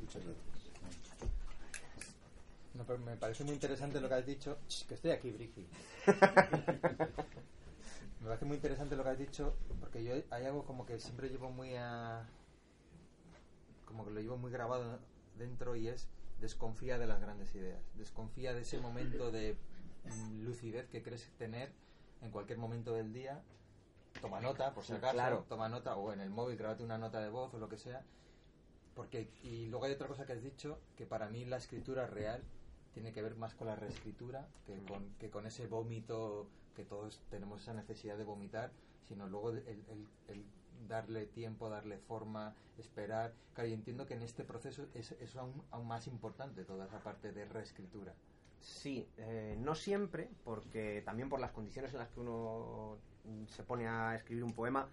[0.00, 0.44] Muchas gracias.
[2.74, 4.58] No, pero me parece muy interesante lo que has dicho.
[4.68, 5.68] Ch, Que estoy aquí, Brigi.
[8.20, 11.28] me parece muy interesante lo que has dicho, porque yo hay algo como que siempre
[11.28, 12.26] llevo muy a.
[13.84, 14.98] como que lo llevo muy grabado
[15.36, 16.08] dentro y es
[16.40, 17.82] desconfía de las grandes ideas.
[17.94, 19.58] Desconfía de ese momento de
[20.04, 21.72] mm, lucidez que crees tener
[22.22, 23.42] en cualquier momento del día.
[24.20, 25.12] Toma nota, por si acaso.
[25.12, 25.44] claro.
[25.48, 28.04] Toma nota, o en el móvil, grábate una nota de voz o lo que sea.
[28.94, 32.42] Porque, y luego hay otra cosa que has dicho, que para mí la escritura real
[32.98, 37.20] tiene que ver más con la reescritura que con, que con ese vómito que todos
[37.30, 38.70] tenemos esa necesidad de vomitar,
[39.08, 40.42] sino luego el, el- el
[40.88, 43.32] darle tiempo, darle forma, esperar.
[43.54, 46.98] Claro, y entiendo que en este proceso es, es aún, aún más importante toda esa
[46.98, 48.12] parte de reescritura.
[48.60, 53.62] Sí, eh, no siempre, porque también por las condiciones en las que uno mm, se
[53.62, 54.88] pone a escribir un poema,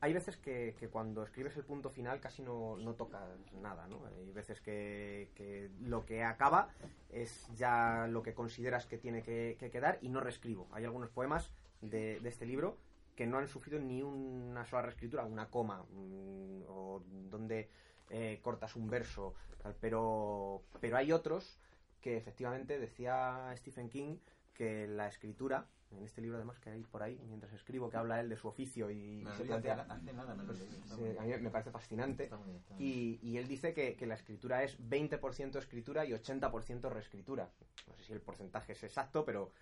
[0.00, 3.22] hay veces que, que cuando escribes el punto final casi no, tocas
[3.60, 4.04] nada, ¿no?
[4.06, 6.68] Hay veces que, que lo que acaba
[7.10, 10.68] es ya lo que consideras que tiene que, que quedar y no reescribo.
[10.72, 12.76] Hay algunos poemas de, de este libro
[13.16, 17.70] que no han sufrido ni una sola reescritura, una coma, mm, o donde
[18.10, 21.58] eh, cortas un verso, tal, pero, pero hay otros
[22.00, 24.18] que efectivamente decía Stephen King
[24.54, 28.20] que la escritura, en este libro además que hay por ahí, mientras escribo, que habla
[28.20, 29.86] él de su oficio y Me se plantea...
[29.88, 32.24] hace, nada a mí me parece fascinante.
[32.24, 33.18] Está muy bien, está muy bien.
[33.22, 37.50] Y, y él dice que, que la escritura es 20% escritura y 80% reescritura.
[37.86, 39.52] No sé si el porcentaje es exacto, pero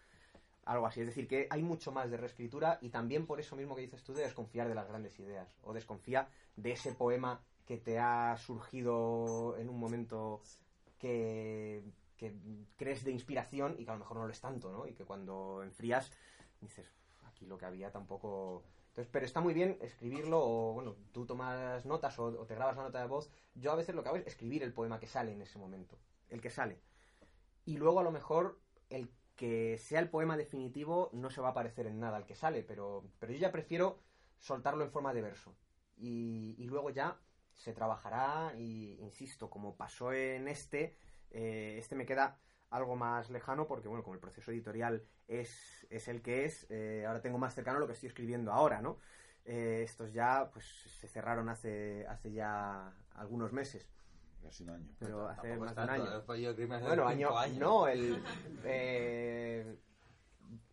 [0.65, 1.01] algo así.
[1.01, 4.03] Es decir, que hay mucho más de reescritura y también por eso mismo que dices
[4.03, 5.55] tú de desconfiar de las grandes ideas.
[5.63, 10.43] O desconfía de ese poema que te ha surgido en un momento
[10.99, 11.83] que,
[12.77, 14.87] crees de inspiración y que a lo mejor no lo es tanto, ¿no?
[14.87, 16.13] Y que cuando enfrías
[16.61, 18.65] dices, aquí lo que había tampoco...
[18.89, 22.77] Entonces, pero está muy bien escribirlo o, bueno, tú tomas notas o, o te grabas
[22.77, 23.29] la nota de voz.
[23.55, 25.99] Yo a veces lo que hago es escribir el poema que sale en ese momento,
[26.29, 26.81] el que sale.
[27.65, 31.55] Y luego a lo mejor el que sea el poema definitivo no se va a
[31.55, 33.99] parecer en nada al que sale, pero, pero yo ya prefiero
[34.39, 35.57] soltarlo en forma de verso.
[35.97, 37.19] Y, y luego ya
[37.53, 40.97] se trabajará y, insisto, como pasó en este,
[41.35, 42.39] eh, este me queda
[42.71, 47.05] algo más lejano porque, bueno, como el proceso editorial es, es el que es, eh,
[47.07, 48.99] ahora tengo más cercano lo que estoy escribiendo ahora, ¿no?
[49.45, 53.89] Eh, estos ya, pues, se cerraron hace, hace ya algunos meses,
[54.43, 54.89] Casi un año.
[54.99, 56.23] pero hace más de un año.
[56.87, 57.59] Bueno, año, años.
[57.59, 58.23] no, el,
[58.65, 59.79] eh,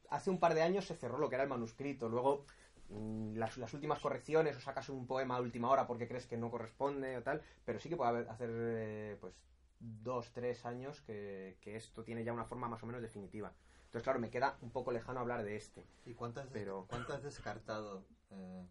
[0.10, 2.10] hace un par de años se cerró lo que era el manuscrito.
[2.10, 2.46] Luego,
[2.90, 6.38] mm, las, las últimas correcciones, o sacas un poema a última hora porque crees que
[6.38, 9.34] no corresponde o tal, pero sí que puede haber, hacer, eh, pues,
[9.82, 13.52] dos, tres años que, que esto tiene ya una forma más o menos definitiva.
[13.86, 15.86] Entonces, claro, me queda un poco lejano hablar de este.
[16.06, 18.06] ¿Y cuánto has, Pero- cuánto has descartado?
[18.30, 18.66] Eh,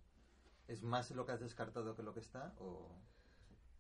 [0.68, 2.54] ¿Es más lo que has descartado que lo que está?
[2.58, 2.88] O...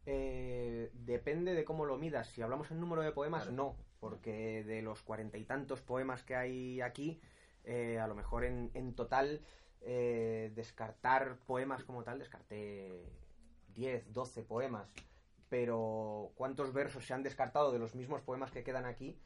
[0.06, 2.28] Eh, depende de cómo lo midas.
[2.28, 3.56] Si hablamos en número de poemas, Claro.
[3.56, 7.20] no, porque de los cuarenta y tantos poemas que hay aquí,
[7.64, 9.40] eh, a lo mejor en, en total
[9.82, 13.10] eh, descartar poemas como tal, descarté
[13.74, 14.90] 10, 12 poemas.
[15.50, 19.18] Pero ¿cuántos versos se han descartado de los mismos poemas que quedan aquí?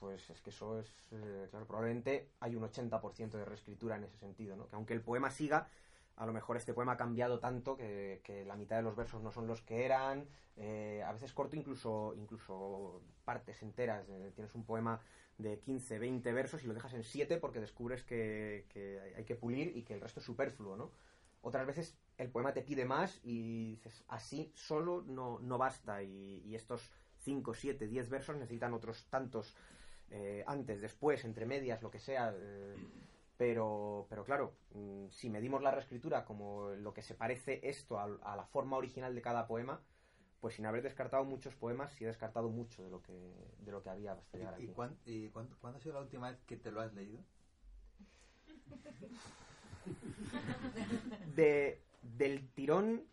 [0.00, 4.16] Pues es que eso es, eh, claro, probablemente hay un 80% de reescritura en ese
[4.18, 4.68] sentido, ¿no?
[4.68, 5.68] Que aunque el poema siga,
[6.16, 9.22] a lo mejor este poema ha cambiado tanto que, que la mitad de los versos
[9.22, 10.28] no son los que eran.
[10.56, 14.08] eh, a veces corto incluso, incluso partes enteras.
[14.10, 15.00] eh, tienes un poema
[15.38, 19.36] de 15, 20 versos y lo dejas en 7 porque descubres que, que hay- que
[19.36, 20.90] pulir y que el resto es superfluo, ¿no?
[21.40, 26.42] Otras veces el poema te pide más y dices, así solo no, no basta y,
[26.44, 29.56] y estos 5, 7, 10 versos necesitan otros tantos
[30.10, 32.32] eh, antes, después, entre medias, lo que sea.
[32.36, 32.76] eh,
[33.36, 38.04] pero, pero claro, mm, si medimos la reescritura como lo que se parece esto a,
[38.22, 39.80] a la forma original de cada poema,
[40.40, 43.12] pues sin haber descartado muchos poemas, sí he descartado mucho de lo que,
[43.60, 44.72] de lo que había hasta ¿Y, llegar y aquí.
[44.74, 47.20] cuán- y cuánto- cuándo ha sido la última vez que te lo has leído?
[51.34, 53.04] de, del tirón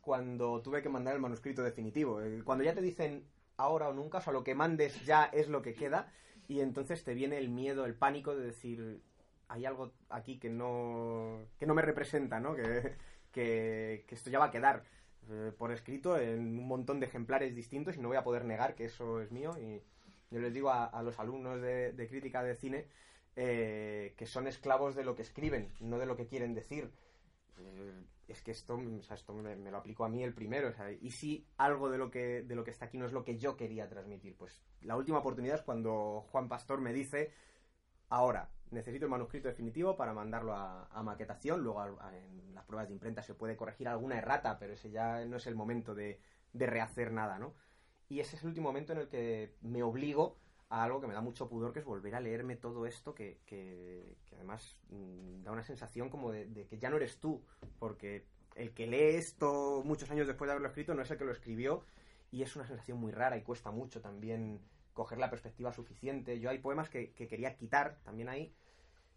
[0.00, 2.22] cuando tuve que mandar el manuscrito definitivo.
[2.22, 3.24] Eh, Cuando ya te dicen
[3.56, 6.10] ahora o nunca, o sea, lo que mandes ya es lo que queda,
[6.48, 9.02] y entonces te viene el miedo, el pánico de decir,
[9.48, 12.54] hay algo aquí que no, que no me representa, ¿no?
[12.56, 14.82] Que, que, esto ya va a quedar
[15.30, 18.74] eh, por escrito en un montón de ejemplares distintos y no voy a poder negar
[18.74, 19.56] que eso es mío.
[19.60, 19.82] Y
[20.30, 22.86] yo les digo a, los alumnos de crítica de cine
[23.40, 26.90] eh, que son esclavos de lo que escriben, no de lo que quieren decir.
[27.56, 28.76] Eh, es que esto,
[29.14, 30.74] esto me, lo aplico a mí el primero.
[31.00, 33.38] y si algo de lo, que, de lo que está aquí no es lo que
[33.38, 37.32] yo quería transmitir, pues la última oportunidad es cuando Juan Pastor me dice,
[38.08, 41.62] ahora, necesito el manuscrito definitivo para mandarlo a, maquetación.
[41.62, 45.36] Luego en las pruebas de imprenta se puede corregir alguna errata, pero ese ya no
[45.36, 46.20] es el momento de,
[46.52, 47.54] de rehacer nada, ¿no?
[48.08, 50.40] Y ese es el último momento en el que me obligo
[50.70, 53.38] a algo que me da mucho pudor, que es volver a leerme todo esto, que,
[53.46, 57.42] que- además mm, da una sensación como de, que ya no eres tú,
[57.78, 61.24] porque el que lee esto muchos años después de haberlo escrito no es el que
[61.24, 61.84] lo escribió,
[62.30, 64.60] y es una sensación muy rara y cuesta mucho también
[64.92, 66.40] coger la perspectiva suficiente.
[66.40, 68.52] Yo hay poemas que, que quería quitar también ahí.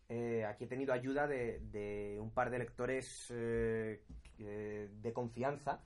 [0.09, 4.01] Eh, aquí he tenido ayuda de, un par de lectores eh,
[4.37, 5.81] que- de confianza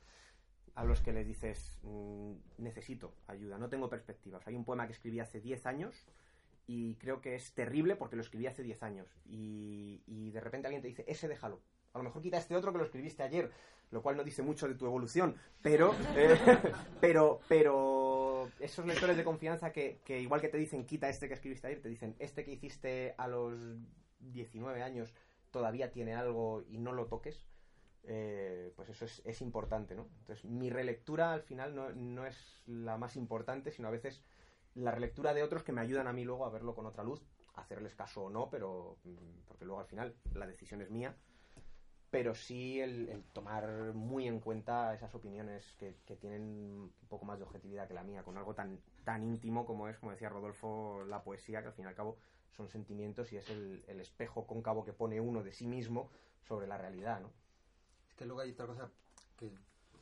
[0.76, 4.38] a los que les dices, mm, necesito ayuda, no tengo perspectiva.
[4.38, 6.05] O sea, hay un poema que escribí hace 10 años
[6.67, 9.07] y creo que es terrible porque lo escribí hace 10 años.
[9.26, 11.61] Y, y de repente alguien te dice, ese déjalo.
[11.93, 13.51] A lo mejor quita este otro que lo escribiste ayer,
[13.91, 15.38] lo cual no dice mucho de tu evolución.
[15.61, 16.38] Pero, eh,
[16.99, 21.36] pero, pero esos lectores de confianza que, que igual que te dicen, quita este que
[21.36, 23.57] escribiste ayer, te dicen, este que hiciste a los
[24.19, 25.13] 19 años
[25.51, 27.45] todavía tiene algo y no lo toques.
[28.08, 30.08] Eh, pues eso es, es importante, ¿no?
[30.20, 34.24] Entonces, mi relectura al final no, no es la más importante, sino a veces
[34.76, 37.22] la relectura de otros que me ayudan a mí luego a verlo con otra luz,
[37.56, 41.16] hacerles caso o no, pero mm, porque luego al final la decisión es mía,
[42.12, 47.26] pero sí el, el tomar muy en cuenta esas opiniones que, que tienen un poco
[47.26, 50.30] más de objetividad que la mía, con algo tan, tan íntimo como es, como decía
[50.30, 52.18] Rodolfo, la poesía, que al fin y al cabo
[52.51, 56.10] son sentimientos y es el, el espejo cóncavo que pone uno de sí mismo
[56.43, 57.32] sobre la realidad, ¿no?
[58.18, 58.89] Que luego hay otra cosa
[59.38, 59.51] que,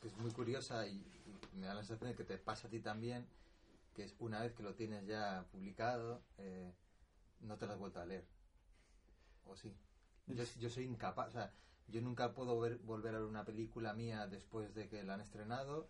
[0.00, 1.04] que es muy curiosa y,
[1.52, 3.26] y me da la sensación de que te pasa a ti también,
[3.94, 6.72] que es una vez que lo tienes ya publicado, eh,
[7.40, 8.24] no te lo has vuelto a leer.
[9.46, 9.72] ¿O sí?
[10.26, 11.52] Yo, yo soy incapaz, o sea,
[11.88, 15.20] yo nunca puedo ver- volver a ver una película mía después de que la han
[15.20, 15.88] estrenado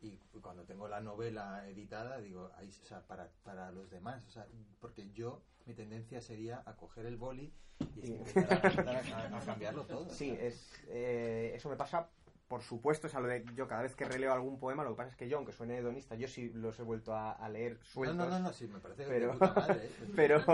[0.00, 4.30] y cuando tengo la novela editada digo, ahí, o sea, para, para los demás, o
[4.30, 4.46] sea,
[4.80, 7.52] porque yo, mi tendencia sería a coger el boli
[7.96, 8.12] y Sí.
[8.14, 10.08] a, empezar a- a cambiarlo todo.
[10.10, 10.42] Sí, ¿sabes?
[10.54, 12.08] es, eh, eso me pasa,
[12.46, 14.96] por supuesto, o sea, lo de yo cada vez que releo algún poema, lo que
[14.98, 17.78] pasa es que yo, aunque suene hedonista, yo sí los he vuelto a, a leer
[17.78, 18.16] No, sueltos.
[18.18, 19.86] no, no, no, sí, me parece Pero- de puta madre.
[19.86, 19.90] ¿eh?
[20.14, 20.44] Pero,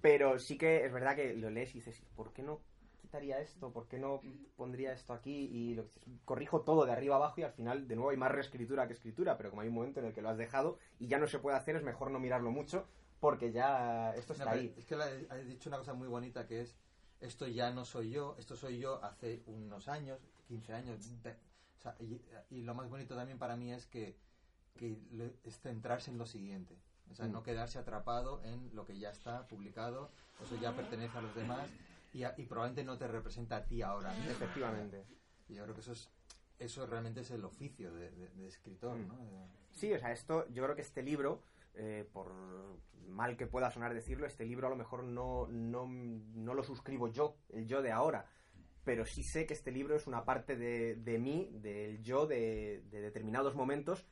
[0.00, 2.60] pero sí que es verdad que lo lees y dices, ¿por qué no
[3.06, 3.72] quitaría esto?
[3.72, 4.20] ¿Por qué no
[4.56, 5.32] pondría esto aquí?
[5.52, 5.86] Y lo
[6.24, 9.36] corrijo todo de arriba abajo y al final, de nuevo, hay más reescritura que escritura,
[9.36, 11.38] pero como hay un momento en el que lo has dejado y ya no se
[11.38, 12.86] puede hacer, es mejor no mirarlo mucho
[13.20, 14.74] porque ya esto No, está pero ahí.
[14.76, 16.76] Es que has dicho una cosa muy bonita que es,
[17.20, 21.22] esto ya no soy yo, esto soy yo hace unos años, 15 años.
[21.22, 21.30] de-
[21.78, 24.16] o sea, y, y lo más bonito también para mí es que,
[24.76, 24.98] que
[25.44, 26.76] es centrarse en lo siguiente.
[27.10, 27.32] O sea, Mm.
[27.32, 30.10] no quedarse atrapado en lo que ya está publicado,
[30.42, 31.70] eso ya pertenece a los demás
[32.16, 34.12] y, a- y probablemente no te representa a ti ahora.
[34.28, 35.04] Efectivamente.
[35.48, 36.10] Y yo creo que eso es
[36.58, 39.08] eso realmente es el oficio de, de- de escritor, Mm.
[39.08, 39.16] ¿no?
[39.18, 41.42] De- Sí, o sea, esto, yo creo que este libro,
[41.74, 42.32] eh, por
[43.08, 47.08] mal que pueda sonar decirlo, este libro a lo mejor no, no, no lo suscribo
[47.08, 48.24] yo, el yo de ahora,
[48.84, 52.82] pero sí sé que este libro es una parte de, de mí, del yo de,
[52.90, 54.06] de determinados momentos,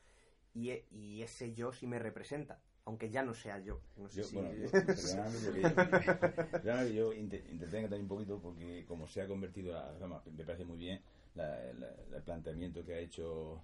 [0.52, 3.80] y, e- y ese yo sí me representa, aunque ya no sea yo.
[3.96, 4.50] No sé Yo, si- bueno,
[6.64, 10.78] yo, yo intenté un poquito porque como se ha convertido, a, vamos, me parece muy
[10.78, 11.00] bien
[11.34, 13.62] la- la- el planteamiento que ha hecho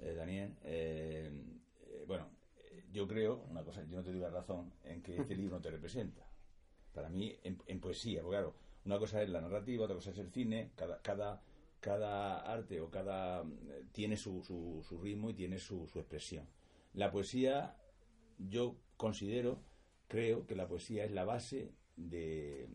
[0.00, 0.54] eh, Daniel.
[0.64, 1.30] eh,
[1.88, 5.16] eh, bueno, eh, yo creo, una cosa, yo no te doy la razón en que
[5.18, 6.24] este libro no te representa.
[6.94, 8.54] Para mí, en, en poesía, porque claro,
[8.84, 11.42] una cosa es la narrativa, otra cosa es el cine, cada, cada,
[11.80, 13.44] cada arte o cada
[13.92, 16.46] tiene su, su, su ritmo y tiene su, su expresión.
[16.94, 17.76] La poesía
[18.38, 19.62] yo considero,
[20.08, 22.68] creo que la poesía es la base de,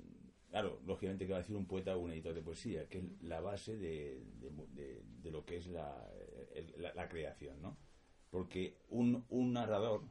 [0.50, 3.06] claro, lógicamente que va a decir un poeta o un editor de poesía, que es
[3.22, 6.10] la base de, de- de- lo que es la,
[6.78, 7.78] la- la creación, ¿no?
[8.30, 10.04] Porque un, un narrador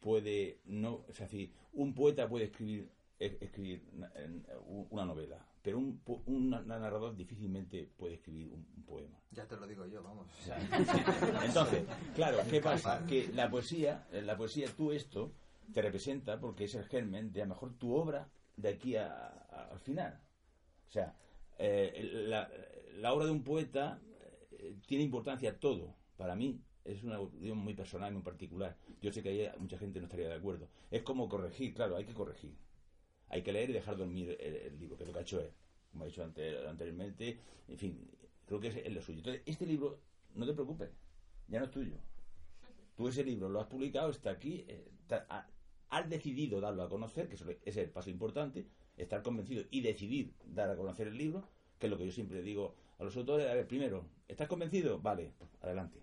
[0.00, 3.82] puede, no, es decir, un poeta puede escribir, escribir
[4.14, 4.46] en-
[4.90, 9.18] una novela, pero un, un narrador difícilmente puede escribir un- un poema.
[9.30, 10.26] ya te lo digo yo, vamos.
[10.40, 10.58] O sea,
[11.44, 11.84] Entonces,
[12.14, 13.04] claro, ¿qué pasa?
[13.06, 15.32] Que la poesía, eh, la poesía, tú esto
[15.72, 19.06] te representa porque es el germen de a lo mejor tu obra de aquí a-
[19.08, 20.20] a- al final.
[20.88, 21.14] O sea,
[21.58, 22.50] eh, la,
[22.96, 24.00] la obra de un poeta
[24.52, 25.94] eh, tiene importancia todo.
[26.16, 28.76] Para mí es una opinión muy personal, muy particular.
[29.00, 30.68] Yo sé que ahí mucha gente no estaría de acuerdo.
[30.90, 32.56] Es como corregir, claro, hay que corregir.
[33.30, 35.50] Hay que leer y dejar dormir el, libro, que es lo que ha hecho él.
[35.90, 38.10] Como he dicho ante- anteriormente, en fin,
[38.46, 39.18] creo que es, lo suyo.
[39.18, 40.00] Entonces, este libro,
[40.34, 40.90] no te preocupes,
[41.48, 41.96] ya no es tuyo.
[42.96, 44.90] Tú ese libro lo has publicado, está aquí, eh,
[45.28, 45.48] ha-
[45.88, 48.66] has decidido darlo a conocer, que es el paso importante,
[48.96, 52.42] estar convencido y decidir dar a conocer el libro, que es lo que yo siempre
[52.42, 53.48] digo a los autores.
[53.48, 55.00] A ver, primero, ¿estás convencido?
[55.00, 56.02] Vale, adelante.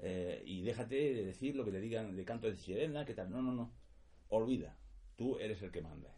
[0.00, 3.30] Eh, y déjate de decir lo que te digan de canto de sirena, que tal.
[3.30, 3.72] No, no, no.
[4.28, 4.76] Olvida.
[5.22, 6.12] Tú eres el que manda.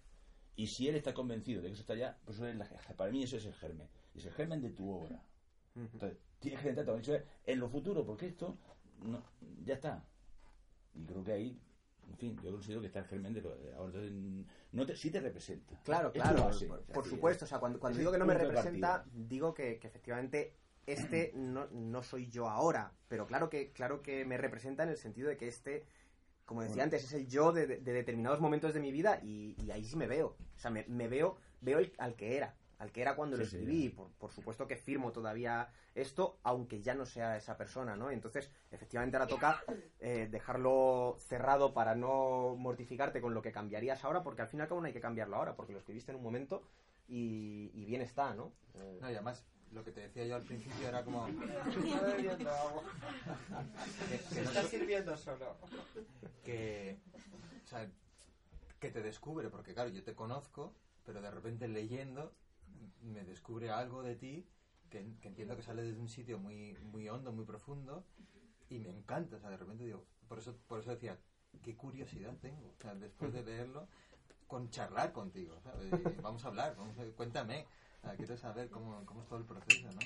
[0.57, 3.13] Y si él está convencido de que eso está allá, pues eso es la- para
[3.13, 3.87] mí eso es el germen.
[4.15, 5.23] Es el germen de tu obra.
[5.75, 6.99] Entonces, tienes que intentar
[7.45, 8.57] en lo futuro, porque esto
[9.03, 9.23] no,
[9.63, 10.03] ya está.
[10.95, 11.61] Y creo que ahí,
[12.09, 13.99] en fin, yo considero que está el germen de lo de ahora.
[13.99, 15.79] Entonces, no te, sí te representa.
[15.85, 16.67] Claro, claro, base.
[16.67, 17.45] por, supuesto.
[17.45, 20.55] O sea, cuando, cuando digo que no me representa, digo que, que efectivamente
[20.87, 24.97] este no, no soy yo ahora, pero claro que, claro que me representa en el
[24.97, 25.85] sentido de que este,
[26.45, 26.85] como decía Bueno.
[26.85, 29.97] antes, es el yo de, de determinados momentos de mi vida y, y ahí sí
[29.97, 30.37] me veo.
[30.57, 33.45] O sea, me, me veo, veo el- al que era, al que era cuando lo
[33.45, 33.89] Sí, sí, escribí.
[33.91, 33.97] ya.
[33.97, 38.11] Por, por supuesto que firmo todavía esto, aunque ya no sea esa persona, ¿no?
[38.11, 39.65] Entonces, efectivamente ahora toca
[40.01, 44.63] eh, dejarlo cerrado para no mortificarte con lo que cambiarías ahora, porque al fin y
[44.63, 46.63] al cabo no hay que cambiarlo ahora, porque lo escribiste en un momento
[47.09, 48.53] y, y bien está, ¿no?
[48.75, 49.45] Eh, No, y además,
[49.75, 51.27] lo que te decía yo al principio era como...
[51.27, 52.85] Estoy bebiendo agua.
[54.09, 55.57] que, que Se no está so- sirviendo solo.
[56.45, 56.99] que,
[57.65, 57.91] o sea,
[58.79, 62.33] que te descubre, porque claro, yo te conozco, pero de repente leyendo
[63.03, 64.47] me descubre algo de ti
[64.91, 68.05] que, que entiendo que sale desde un sitio muy, muy hondo, muy profundo,
[68.71, 71.19] y me encanta, o sea, de repente digo, por eso, por eso decía,
[71.63, 73.89] qué curiosidad tengo, o sea, después de leerlo,
[74.47, 75.91] con charlar contigo, ¿sabes?
[76.23, 77.67] Vamos a hablar, vamos a- cuéntame,
[78.05, 80.03] sea, quiero saber cómo, cómo es todo el proceso, ¿no?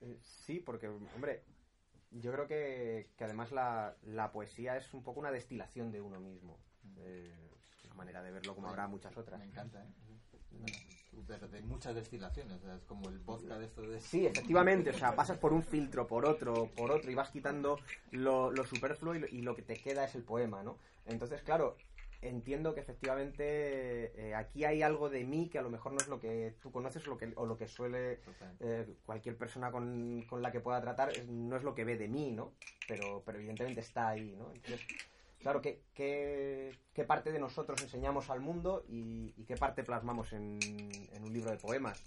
[0.00, 1.44] Eh, Sí, porque, hombre,
[2.10, 6.20] yo creo que, que además la, la poesía es un poco una destilación de uno
[6.20, 6.58] mismo.
[6.98, 7.32] Eh,
[7.84, 9.38] una manera de verlo como habrá muchas otras.
[9.38, 9.92] Me encanta, ¿eh?
[11.26, 14.00] Pero de muchas destilaciones, o sea, es como el vodka de esto de...
[14.00, 17.80] Sí, efectivamente, o sea, pasas por un filtro, por otro, por otro, y vas quitando
[18.10, 20.78] lo, lo superfluo y lo, y lo que te queda es el poema, ¿no?
[21.04, 21.76] Entonces, claro,
[22.22, 26.08] entiendo que efectivamente eh, aquí hay algo de mí que a lo mejor no es
[26.08, 28.20] lo que tú conoces o lo que, o lo que suele
[28.60, 31.96] eh, cualquier persona con, con la que pueda tratar, es- no es lo que ve
[31.96, 32.52] de mí, ¿no?
[32.88, 34.50] Pero, pero evidentemente está ahí, ¿no?
[34.52, 34.80] Entonces,
[35.40, 40.32] claro, ¿qué, qué, qué parte de nosotros enseñamos al mundo y, y qué parte plasmamos
[40.32, 40.58] en,
[41.12, 42.00] en un libro de poemas?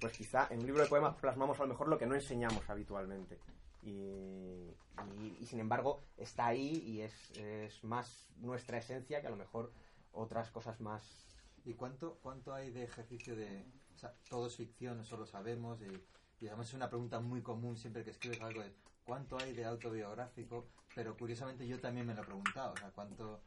[0.00, 2.68] Pues quizá en un libro de poemas plasmamos a lo mejor lo que no enseñamos
[2.70, 3.36] habitualmente.
[3.82, 9.36] Y, y- sin embargo está ahí y es, es más nuestra esencia que a lo
[9.36, 9.72] mejor
[10.12, 11.28] otras cosas más.
[11.64, 13.66] ¿Y cuánto, cuánto hay de ejercicio de...
[13.94, 16.06] O sea, todo es ficción, eso lo sabemos, y,
[16.40, 18.74] y además es una pregunta muy común siempre que escribes algo de
[19.04, 23.42] cuánto hay de autobiográfico, pero curiosamente yo también me lo he preguntado, o sea, cuánto...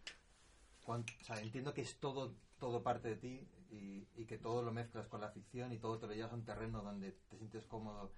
[0.83, 4.61] cuánto- o sea, entiendo que es todo, todo parte de ti y, y que todo
[4.63, 7.37] lo mezclas con la ficción y todo te lo llevas a un terreno donde te
[7.37, 8.13] sientes cómodo,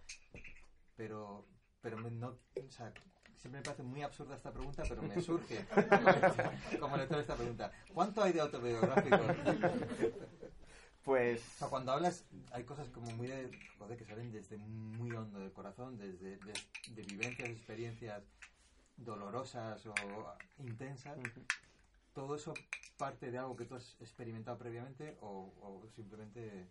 [0.95, 1.47] pero,
[1.86, 2.29] pero me- no...
[2.29, 2.91] O sea,
[3.38, 5.63] siempre me parece muy absurda esta pregunta, pero me surge
[6.79, 7.71] como lector esta pregunta.
[7.93, 9.19] ¿Cuánto hay de autobiográfico?
[11.03, 15.11] pues O sea, cuando hablas, hay cosas como muy de, joder, que salen desde muy
[15.11, 16.53] hondo del corazón, desde de,
[16.95, 18.23] de vivencias, experiencias
[18.97, 19.93] dolorosas o
[20.57, 21.19] intensas.
[22.15, 22.55] ¿Todo eso
[22.97, 26.65] parte de algo que tú has experimentado previamente o, o simplemente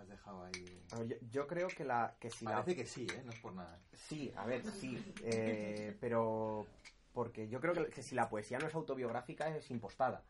[0.00, 0.82] has dejado ahí?
[0.90, 3.22] a ver, yo, yo creo que la que si la Parece que sí, ¿eh?
[3.24, 3.78] No es por nada.
[3.92, 6.66] Sí, a ver, sí, eh, pero
[7.12, 10.24] porque yo creo que, que si la poesía no es autobiográfica es impostada.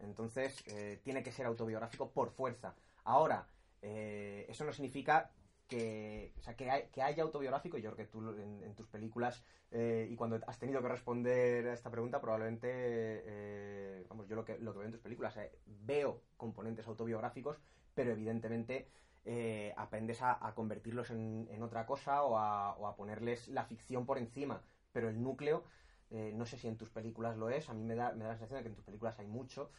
[0.00, 2.74] Entonces eh, tiene que ser autobiográfico por fuerza.
[3.04, 3.48] Ahora,
[3.82, 5.30] eh, eso no significa
[5.66, 7.76] que, o sea, que, hay- que haya autobiográfico.
[7.78, 11.68] Yo creo que tú en, en tus películas eh, y cuando has tenido que responder
[11.68, 15.36] a esta pregunta, probablemente, eh, vamos, yo lo que, lo que veo en tus películas,
[15.36, 17.60] eh, veo componentes autobiográficos,
[17.94, 18.88] pero evidentemente
[19.30, 23.64] eh, aprendes a, a convertirlos en, en otra cosa o a, o a ponerles la
[23.64, 24.62] ficción por encima.
[24.92, 25.64] Pero el núcleo,
[26.10, 28.30] eh, no sé si en tus películas lo es, a mí me da, me da
[28.30, 29.70] la sensación de que en tus películas hay mucho.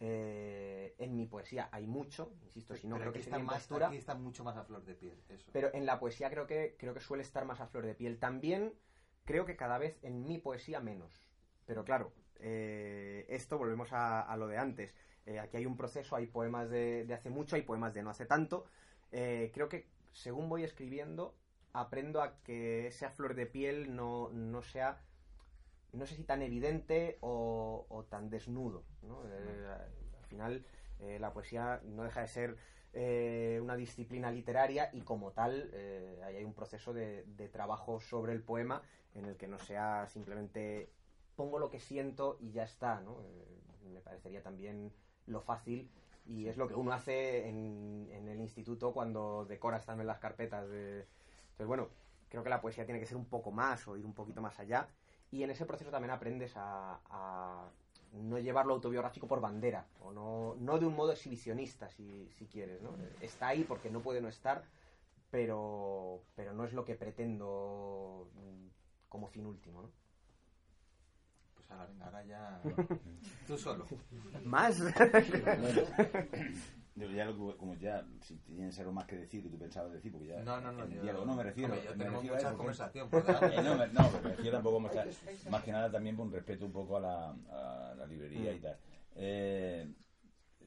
[0.00, 3.86] eh, en mi poesía hay mucho, insisto, si no creo que está, más, impostura.
[3.88, 5.16] aquí está mucho más a flor de piel.
[5.28, 5.50] Eso.
[5.52, 8.18] Pero en la poesía creo que, creo que suele estar más a flor de piel.
[8.18, 8.72] También
[9.24, 11.12] creo que cada vez en mi poesía menos.
[11.66, 14.94] Pero claro, eh, esto volvemos a, a lo de antes.
[15.26, 18.10] Eh, aquí hay un proceso, hay poemas de, de hace mucho, hay poemas de no
[18.10, 18.66] hace tanto.
[19.16, 21.36] Eh, creo que según voy escribiendo,
[21.72, 25.02] aprendo a que esa flor de piel no, no sea,
[25.92, 28.82] no sé si tan evidente o, o tan desnudo.
[29.02, 29.22] ¿no?
[29.28, 29.66] Eh,
[30.18, 30.66] al final,
[30.98, 32.56] eh, la poesía no deja de ser
[32.92, 35.70] eh, una disciplina literaria y como tal
[36.24, 38.82] ahí hay un proceso de, de trabajo sobre el poema
[39.14, 40.90] en el que no sea simplemente
[41.36, 43.18] pongo lo que siento y ya está, ¿no?
[43.92, 44.92] Me parecería también
[45.26, 45.90] lo fácil
[46.26, 50.68] y es lo que uno hace en, en el instituto cuando decoras también las carpetas.
[50.68, 51.06] De...
[51.50, 51.88] Entonces, bueno,
[52.28, 54.58] creo que la poesía tiene que ser un poco más o ir un poquito más
[54.58, 54.88] allá
[55.30, 57.68] y en ese proceso también aprendes a, a
[58.12, 62.80] no llevarlo autobiográfico por bandera o no, no de un modo exhibicionista si, si quieres,
[62.82, 62.90] ¿no?
[63.20, 64.64] Está ahí porque no puede no estar,
[65.30, 68.66] pero, pero no es lo que pretendo mm,
[69.08, 70.03] como fin último, ¿no?
[71.74, 72.60] Ahora, venga, ahora ya...
[73.46, 73.86] Tú solo.
[74.44, 74.76] ¿Más?
[76.96, 80.12] Yo ya lo como ya, si tienes algo más que decir que tú pensabas decir,
[80.12, 80.40] porque ya.
[80.44, 80.86] No, no, no.
[80.88, 81.72] yo- diálogo no me refiero.
[81.72, 83.20] Hombre, ya me tenemos refiero a mucha eso, que- conversación por.
[83.20, 86.32] Eh, no, me, no, me refiero tampoco más, a- más que nada también por un
[86.32, 88.76] respeto un poco a la, a la librería y tal.
[89.16, 89.92] Eh,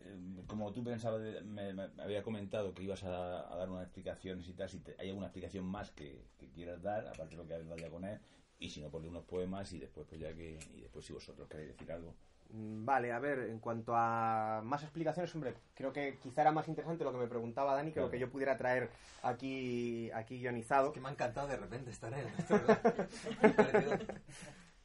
[0.01, 3.83] eh, como tú pensabas, de- me, me había comentado que ibas a, a dar unas
[3.83, 7.41] explicaciones y tal, si te- hay alguna explicación más que, que quieras dar, aparte de
[7.41, 8.19] lo que has dado ya con él,
[8.59, 11.47] y si no, ponle unos poemas y después pues ya que y después si vosotros
[11.47, 12.13] queréis decir algo.
[12.49, 16.67] Mm, Vale, a ver, en cuanto a más explicaciones, hombre, creo que quizá era más
[16.67, 18.89] interesante lo que me preguntaba Dani que lo que yo pudiera traer
[19.21, 20.93] aquí, aquí guionizado.
[20.93, 22.25] Que me ha encantado de repente estar en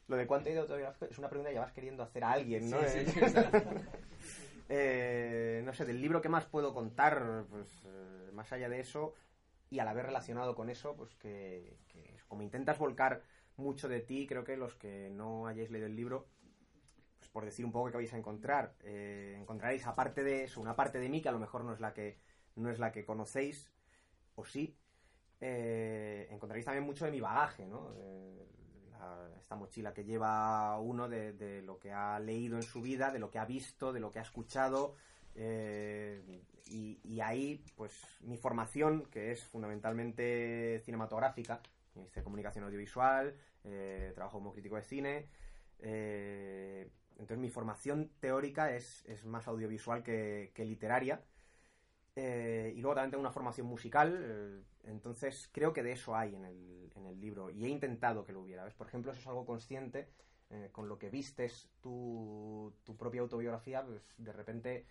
[0.07, 2.69] Lo de cuánto he ido autobiográfico es una pregunta que llevas queriendo hacer a alguien,
[2.69, 2.79] ¿no?
[2.79, 3.69] Sí, Eh, sí, sí, exacto.
[4.69, 9.13] eh, no sé, del libro que más puedo contar, pues eh, más allá de eso,
[9.69, 13.21] y al haber relacionado con eso, pues que, que como intentas volcar
[13.57, 16.27] mucho de ti, creo que los que no hayáis leído el libro,
[17.19, 20.75] pues por decir un poco qué vais a encontrar, eh, encontraréis aparte de eso, una
[20.75, 22.19] parte de mí que a lo mejor no es la que,
[22.55, 23.71] no es la que conocéis,
[24.35, 24.77] o sí,
[25.39, 27.93] eh, encontraréis también mucho de mi bagaje, ¿no?
[27.97, 28.47] Eh,
[29.37, 33.29] esta mochila que lleva uno de, lo que ha leído en su vida, de lo
[33.29, 34.95] que ha visto, de lo que ha escuchado.
[35.35, 41.61] y, y ahí, pues, mi formación, que es fundamentalmente cinematográfica,
[42.01, 45.27] hice comunicación audiovisual, eh, trabajo como crítico de cine.
[45.79, 51.21] eh, entonces, mi formación teórica es, es más audiovisual que, literaria.
[52.15, 56.45] Eh, y luego también tengo una formación musical, entonces creo que de eso hay en
[56.45, 58.63] el, en el libro y he intentado que lo hubiera.
[58.63, 58.73] ¿ves?
[58.73, 60.09] Por ejemplo, eso es algo consciente,
[60.71, 64.85] con lo que vistes tu, tu propia autobiografía, pues de repente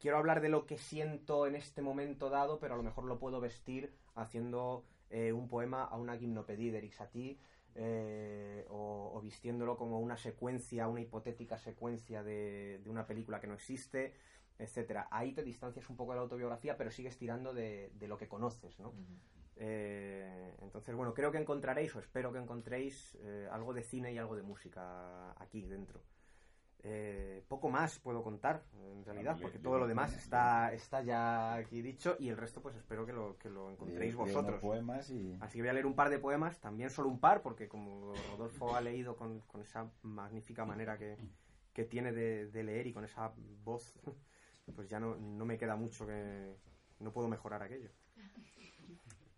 [0.00, 3.18] quiero hablar de lo que siento en este momento dado, pero a lo mejor lo
[3.18, 7.38] puedo vestir haciendo eh, un poema a una gimnopedí de Erixatí
[7.76, 13.46] eh, o, o vistiéndolo como una secuencia, una hipotética secuencia de, de una película que
[13.46, 14.14] no existe
[14.58, 15.08] etcétera.
[15.10, 18.28] Ahí te distancias un poco de la autobiografía, pero sigues tirando de, de lo que
[18.28, 18.92] conoces, ¿no?
[19.56, 24.18] Eh, entonces, bueno, creo que encontraréis, o espero que encontréis, eh, algo de cine y
[24.18, 26.00] algo de música aquí dentro.
[26.84, 31.54] Eh, poco más puedo contar, en realidad, Vale, porque todo lo demás está, está ya
[31.54, 34.60] aquí dicho y el resto, pues espero que lo, que lo encontréis vosotros.
[34.60, 35.36] poemas y...
[35.40, 38.12] Así que voy a leer un par de poemas, también solo un par, porque como
[38.30, 41.16] Rodolfo ha leído con, con esa magnífica manera que,
[41.72, 43.94] que tiene de, de leer y con esa voz,
[44.74, 46.56] pues ya no, no me queda mucho que...
[46.98, 47.90] no puedo mejorar aquello.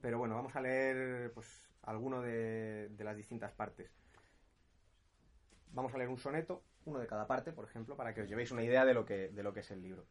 [0.01, 3.91] Pero bueno, vamos a leer pues alguno de, de las distintas partes.
[5.73, 8.51] Vamos a leer un soneto, uno de cada parte, por ejemplo, para que os llevéis
[8.51, 10.07] una idea de lo que, de lo que es el libro.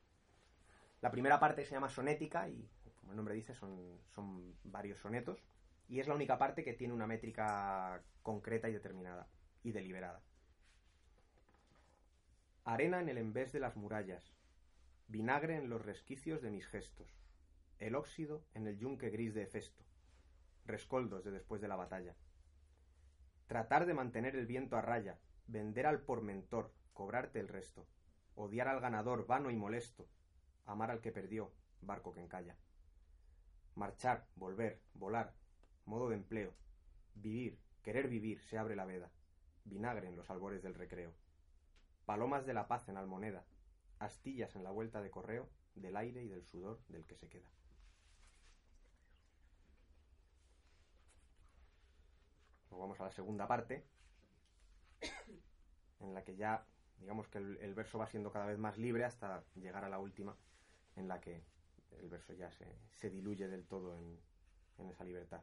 [1.02, 2.70] La primera parte se llama sonética y,
[3.00, 5.44] como el nombre dice, son, son varios sonetos.
[5.90, 9.28] Y es la única parte que tiene una métrica concreta y determinada
[9.64, 10.22] y deliberada.
[12.64, 14.34] Arena en el embés de las murallas,
[15.08, 17.14] vinagre en los resquicios de mis gestos,
[17.80, 19.84] el óxido en el yunque gris de Hefesto,
[20.66, 22.16] rescoldos de después de la batalla.
[23.48, 25.20] Tratar de mantener el viento a raya,
[25.54, 27.86] vender al pormentor, cobrarte el resto,
[28.34, 30.08] odiar al ganador vano y molesto,
[30.66, 31.52] amar al que perdió,
[31.82, 32.58] barco que encalla.
[33.76, 35.36] Marchar, volver, volar,
[35.86, 36.56] modo de empleo,
[37.14, 39.12] vivir, querer vivir, se abre la veda,
[39.64, 41.14] vinagre en los albores del recreo,
[42.06, 43.46] palomas de la paz en almoneda,
[44.00, 47.50] astillas en la vuelta de correo, del aire y del sudor del que se queda.
[52.72, 53.86] Vamos a la segunda parte,
[56.04, 56.66] en la que ya,
[57.00, 60.36] digamos que el, verso va siendo cada vez más libre hasta llegar a la última,
[60.96, 61.44] en la que
[62.00, 64.20] el verso ya se, se diluye del todo en,
[64.78, 65.42] en esa libertad.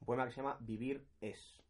[0.00, 1.60] Un poema que se llama Vivir es.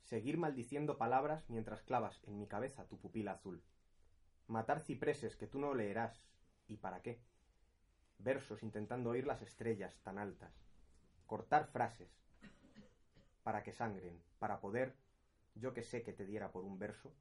[0.00, 3.62] Seguir maldiciendo palabras mientras clavas en mi cabeza tu pupila azul.
[4.48, 6.26] Matar cipreses que tú no leerás.
[6.68, 7.20] ¿Y para qué?
[8.18, 10.52] Versos intentando oír las estrellas tan altas.
[11.26, 12.10] Cortar frases
[13.42, 14.94] para que sangren, para poder,
[15.54, 17.12] yo que sé que te diera por un verso,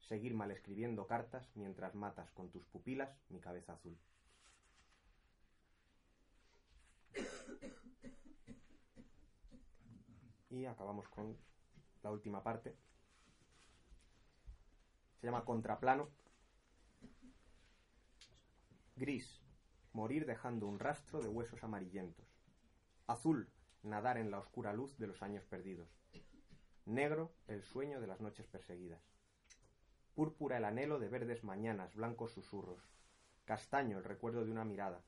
[0.00, 3.98] seguir mal escribiendo cartas mientras matas con tus pupilas mi cabeza azul.
[10.50, 11.36] Y acabamos con
[12.02, 12.76] la última parte.
[15.20, 16.10] Se llama Contraplano.
[18.96, 19.40] Gris,
[19.92, 22.26] morir dejando un rastro de huesos amarillentos.
[23.06, 23.48] Azul,
[23.82, 26.01] nadar en la oscura luz de los años perdidos.
[26.86, 29.00] Negro, el sueño de las noches perseguidas.
[30.14, 32.82] Púrpura el anhelo de verdes mañanas, blancos susurros.
[33.44, 35.00] Castaño el recuerdo de una mirada.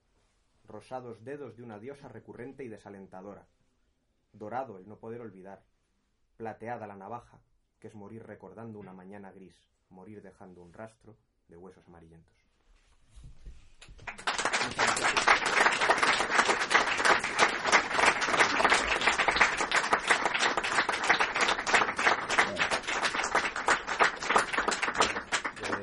[0.64, 3.48] Rosados dedos de una diosa recurrente y desalentadora.
[4.32, 5.64] Dorado el no poder olvidar.
[6.36, 7.40] Plateada la navaja,
[7.80, 11.16] que es morir recordando una mañana gris, morir dejando un rastro
[11.48, 12.34] de huesos amarillentos.
[14.64, 15.34] Muchas gracias.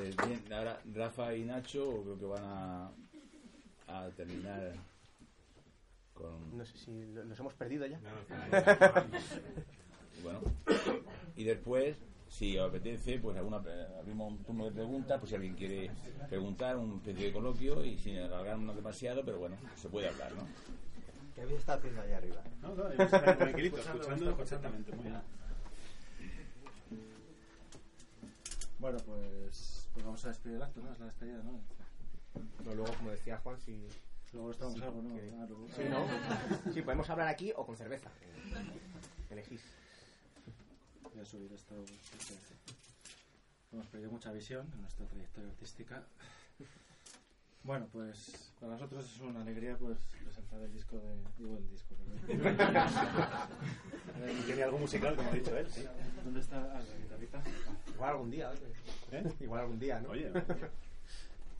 [0.02, 2.92] Eh, bien, ahora Rafa y Nacho creo que van a,
[3.88, 4.74] a terminar
[6.14, 6.56] con...
[6.56, 8.00] No sé si los hemos perdido ya.
[10.24, 10.40] Bueno,
[11.36, 11.98] y después
[12.28, 13.60] si os apetece, pues alguna,
[13.98, 15.90] abrimos un turno de preguntas, pues si alguien quiere
[16.30, 20.48] preguntar, un especie de coloquio y sin alargarnos demasiado, pero bueno, se puede hablar, ¿no?
[21.34, 22.44] ¿Qué habéis estado haciendo allá arriba?
[22.62, 22.84] No, no,
[23.38, 25.22] tranquilitos, escuchando perfectamente, muy bien.
[28.78, 30.92] Bueno, pues, pues vamos a despedir el acto, ¿no?
[30.92, 31.60] Es la despedida, ¿no?
[32.64, 33.88] No, luego, como decía Juan, si...
[34.34, 35.16] Luego estamos Sí, algo, ¿no?
[35.16, 36.72] que- Ah, luego- Sí, ¿no?
[36.74, 38.10] Sí, podemos hablar aquí o con cerveza.
[39.30, 39.62] Elegís.
[41.14, 41.76] Voy a subir esto.
[43.74, 46.04] Hemos perdido mucha visión en nuestra trayectoria artística.
[47.64, 51.16] Bueno, pues para nosotros es una alegría pues presentar el disco de...
[51.38, 52.58] Digo el disco, perdón.
[54.46, 55.86] Tiene algo musical, como ha dicho él, sí.
[56.24, 57.44] ¿Dónde está la guitarrita?
[57.94, 58.74] Igual algún día, oye.
[59.12, 59.32] ¿Eh?
[59.42, 60.10] Igual algún día, ¿no?
[60.10, 60.32] Oye,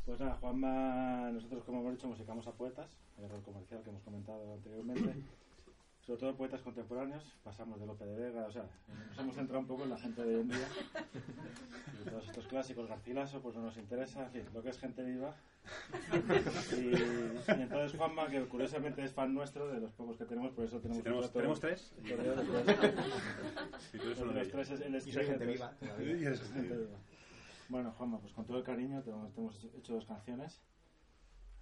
[0.06, 2.90] Pues nada, Juanma, nosotros como hemos dicho musicamos a poetas,
[3.20, 5.14] el error comercial que hemos comentado anteriormente,
[6.12, 8.66] sobre todo poetas contemporáneos, pasamos de Lope de Vega, o sea,
[9.08, 10.68] nos hemos centrado un poco en la gente de hoy en día,
[12.02, 15.04] y todos estos clásicos, Garcilaso, pues no nos interesa, en fin, lo que es gente
[15.06, 15.34] viva.
[16.74, 20.66] Y, y entonces Juanma, que curiosamente es fan nuestro, de los pocos que tenemos, por
[20.66, 21.94] eso tenemos Si tenemos- tenemos tres.
[25.08, 25.72] Y soy gente viva.
[25.80, 26.18] todavía.
[26.20, 26.88] Y eres Gente gente viva.
[26.88, 26.98] viva.
[27.70, 30.60] Bueno, Juanma, pues con todo el cariño te hemos, te hemos hecho dos canciones.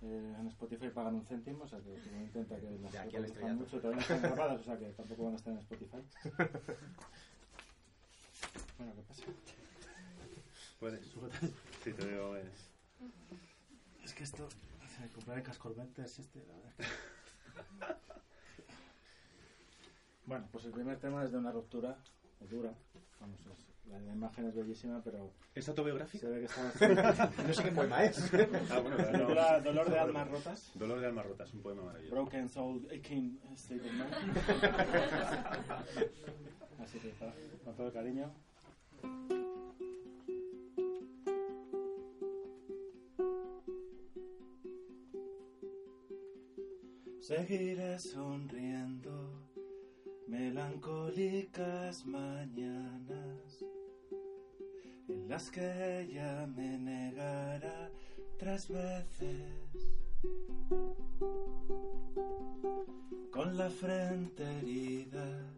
[0.02, 3.56] Eh, en Spotify pagan un céntimo, o sea que uno intenta que las estrellato.
[3.56, 5.98] mucho, todavía no están grabadas, o sea que tampoco van a estar en Spotify.
[8.78, 9.24] Bueno, ¿qué pasa?
[10.80, 11.06] Puedes.
[11.84, 12.38] Sí, te veo.
[12.38, 12.70] Es...
[14.06, 14.48] Es que esto,
[15.04, 16.94] el comprar en Cascorventes, este, la verdad es que...
[20.26, 21.98] Bueno, pues el primer tema es de una ruptura
[22.50, 22.74] dura.
[23.20, 26.30] Vamos, es- la imagen es bellísima, pero ¿Es se autobiográfico?
[26.30, 27.32] ve que está.
[27.48, 28.32] No sé qué poema es.
[28.70, 29.28] Ah, bueno, Se no.
[29.62, 30.72] Dolor de almas rotas.
[30.76, 32.16] Dolor de almas rotas, un poema maravilloso.
[32.16, 34.38] Broken Soul, Aching State of Mind.
[36.84, 37.34] Así que está,
[37.66, 38.32] con todo el cariño.
[47.20, 49.12] Seguiré sonriendo,
[50.28, 53.64] melancólicas mañanas,
[55.10, 57.90] en las que ella me negará
[58.38, 59.90] tres veces
[63.32, 65.54] con la frente herida,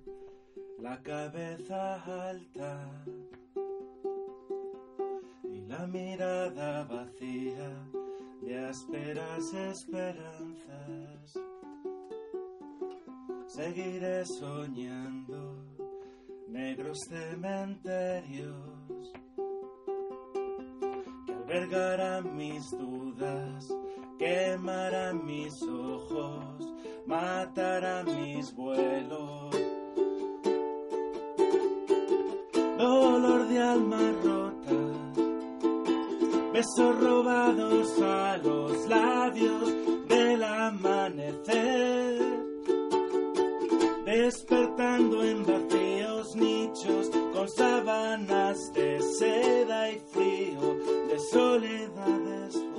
[0.79, 3.05] la cabeza alta
[5.43, 7.87] y la mirada vacía
[8.41, 11.33] de ásperas esperanzas.
[13.47, 15.55] Seguiré soñando
[16.47, 18.80] negros cementerios
[21.51, 23.67] que albergarán mis dudas,
[24.17, 26.73] quemarán mis ojos,
[27.05, 29.55] matarán mis vuelos.
[32.77, 34.71] Dolor de alma rota,
[36.53, 39.73] besos robados a los labios
[40.07, 42.21] del amanecer,
[44.05, 50.75] despertando en vacíos nichos con sábanas de seda y frío,
[51.07, 52.70] de soledades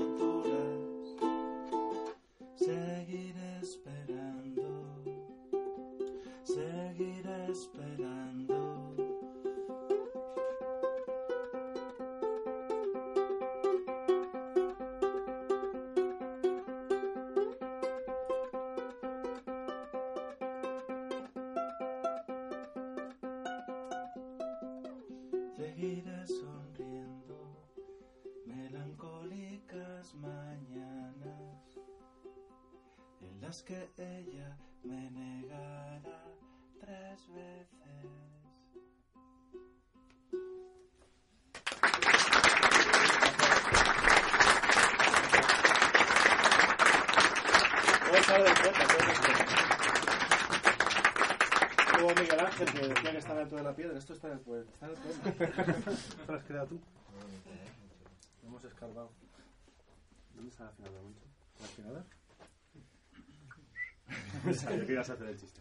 [64.55, 65.61] Sabía que ibas a hacer el chiste.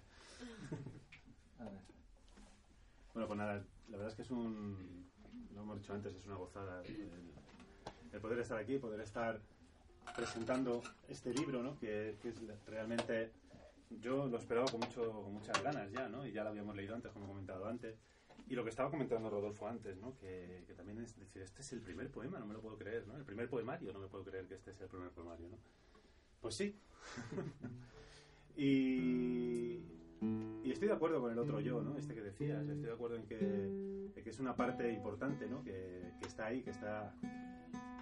[1.60, 1.80] A ver.
[3.14, 5.10] Bueno, pues nada, la verdad es que es un.
[5.54, 7.10] Lo hemos dicho antes, es una gozada el,
[8.12, 9.40] el poder estar aquí, poder estar
[10.16, 11.78] presentando este libro, ¿no?
[11.80, 12.36] Que, que es
[12.68, 13.32] realmente.
[14.00, 16.26] Yo lo esperaba con, mucho, con muchas ganas ya, ¿no?
[16.26, 18.00] Y ya lo habíamos leído antes, como he comentado antes.
[18.48, 20.18] Y lo que estaba comentando Rodolfo antes, ¿no?
[20.18, 23.06] Que, que también es decir, este es el primer poema, no me lo puedo creer,
[23.06, 23.18] ¿no?
[23.18, 25.58] El primer poemario, no me puedo creer que este sea el primer poemario, ¿no?
[26.40, 26.76] Pues sí.
[28.56, 29.80] y,
[30.66, 31.98] estoy de acuerdo con el otro yo, ¿no?
[31.98, 32.68] Este que decías.
[32.68, 35.64] Estoy de acuerdo en que, es una parte importante, ¿no?
[35.64, 37.14] Que, está ahí, que está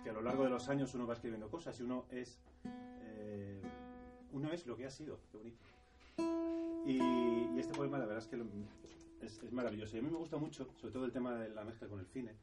[0.04, 3.62] que a lo largo de los años uno va escribiendo cosas y uno es eh,
[4.32, 5.20] uno es lo que ha sido.
[5.32, 5.60] Qué bonito.
[6.86, 8.42] Y, este poema, la verdad es que
[9.22, 9.96] es, es maravilloso.
[9.96, 12.08] Y a mí me gusta mucho, sobre todo el tema de la mezcla con el
[12.08, 12.36] cine.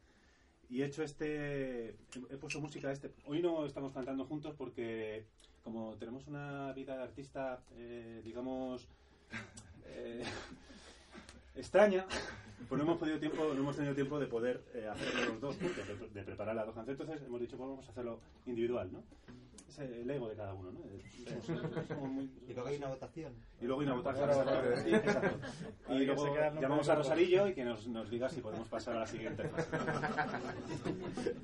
[0.69, 1.91] Y he hecho este.
[2.31, 3.11] He, puesto música a este.
[3.27, 5.25] Hoy no estamos cantando juntos porque,
[5.63, 8.89] como tenemos una vida de artista, eh, digamos.
[9.87, 10.23] eh,
[11.57, 12.05] extraña,
[12.69, 15.57] pues no hemos, podido tiempo, no hemos tenido tiempo de poder eh, hacerlo los dos
[15.57, 17.01] juntos, de, de preparar las dos canciones.
[17.01, 19.03] Entonces hemos dicho, pues vamos a hacerlo individual, ¿no?
[19.79, 20.81] Es el ego de cada uno, ¿no?
[20.81, 23.33] Muy- Y luego hay una votación.
[23.61, 24.31] y luego hay una votación.
[24.85, 25.39] Sí, exacto.
[25.95, 26.23] Y luego
[26.61, 26.95] llamamos a.
[26.95, 29.69] Rosarillo y que nos, nos diga si podemos pasar a la siguiente fase.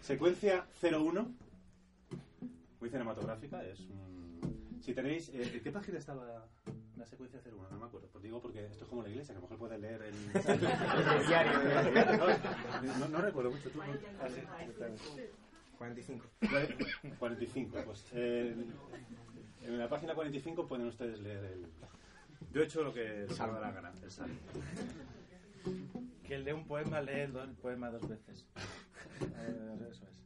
[0.00, 1.34] Secuencia 01.
[2.80, 3.62] Muy cinematográfica.
[3.64, 5.28] Es un- Si tenéis...
[5.30, 6.46] eh, ¿En qué página estaba
[6.96, 7.68] la secuencia 01?
[7.70, 8.08] No me acuerdo.
[8.10, 10.14] Pues digo porque esto es como la iglesia, que a lo mejor puedes leer el...
[10.14, 11.52] El diario.
[12.82, 13.68] No, no, no recuerdo mucho.
[13.70, 13.78] ¿Tú?
[15.82, 16.24] 45.
[17.18, 17.78] 45.
[17.84, 18.54] Pues eh,
[19.62, 21.66] en la página 45 pueden ustedes leer el...
[22.52, 24.34] Yo he hecho lo que se me da la gana, el salmo.
[26.24, 28.46] Que el de un poema lee el, do- el poema dos veces.
[29.36, 30.22] Eh, eso es.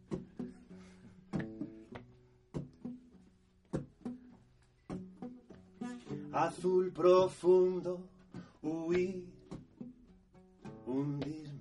[6.33, 8.09] Azul profundo,
[8.63, 9.25] huir,
[10.87, 11.56] hundirme.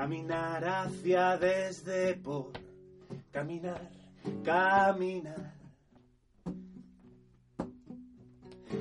[0.00, 2.52] Caminar hacia desde por
[3.30, 3.90] caminar,
[4.42, 5.52] caminar.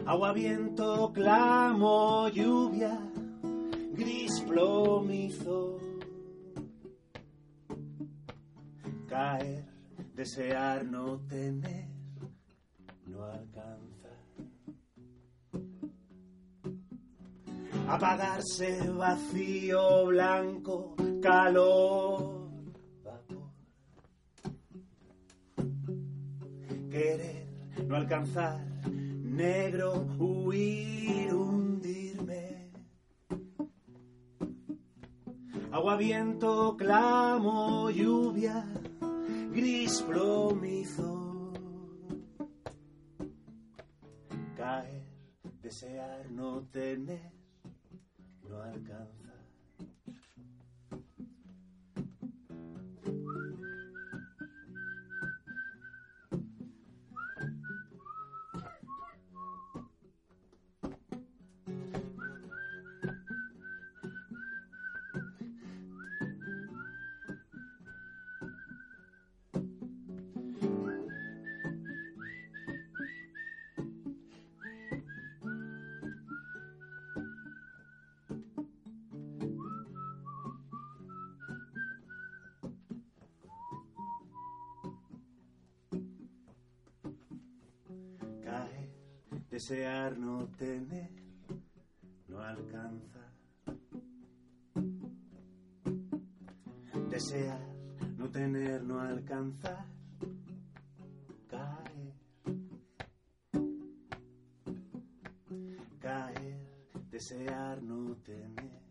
[0.06, 2.98] Agua, viento, clamo, lluvia,
[3.92, 5.82] gris plomizo.
[9.10, 9.66] Caer,
[10.16, 11.90] desear, no tener,
[13.08, 13.99] no alcanzar.
[17.90, 22.52] Apagarse, vacío, blanco, calor,
[23.04, 23.50] vapor.
[26.92, 27.48] Querer,
[27.88, 28.64] no alcanzar,
[29.24, 32.70] negro, huir, hundirme.
[35.72, 38.66] Agua, viento, clamo, lluvia,
[39.52, 41.54] gris plomizo.
[44.56, 45.08] Caer,
[45.64, 47.39] desear, no tener,
[48.50, 49.19] no alcanza.
[89.70, 91.12] Desear, no tener,
[92.28, 93.20] no alcanza.
[97.12, 97.60] Desear,
[98.18, 99.86] no tener, no alcanzar.
[101.50, 102.14] Caer.
[106.02, 106.58] Caer,
[107.12, 108.89] desear, no tener,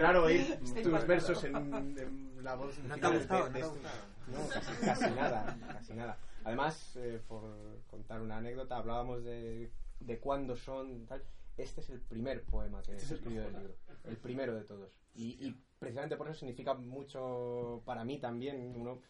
[0.00, 2.78] raro oír tus versos en, en la voz.
[2.80, 3.44] ¿No te ha de- gustado?
[3.44, 3.94] de- ¿No te de- gustado?
[4.28, 6.18] No, casi, casi nada, casi nada.
[6.44, 7.42] Además, eh, por
[7.88, 9.70] contar una anécdota, hablábamos de,
[10.00, 11.22] de cuándo son tal.
[11.56, 13.74] Este es el primer poema que se escribió del libro,
[14.04, 14.90] el primero de todos.
[15.14, 18.72] Y, y precisamente por eso significa mucho para mí también.
[18.76, 19.02] Uno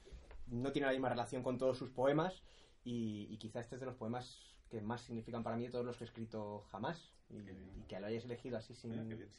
[0.49, 2.43] no tiene la misma relación con todos sus poemas
[2.83, 5.85] y, y quizá este es de los poemas que más significan para mí de todos
[5.85, 7.13] los que he escrito jamás.
[7.29, 7.71] Y, Qué bien.
[7.77, 8.93] y que lo hayáis elegido así sin,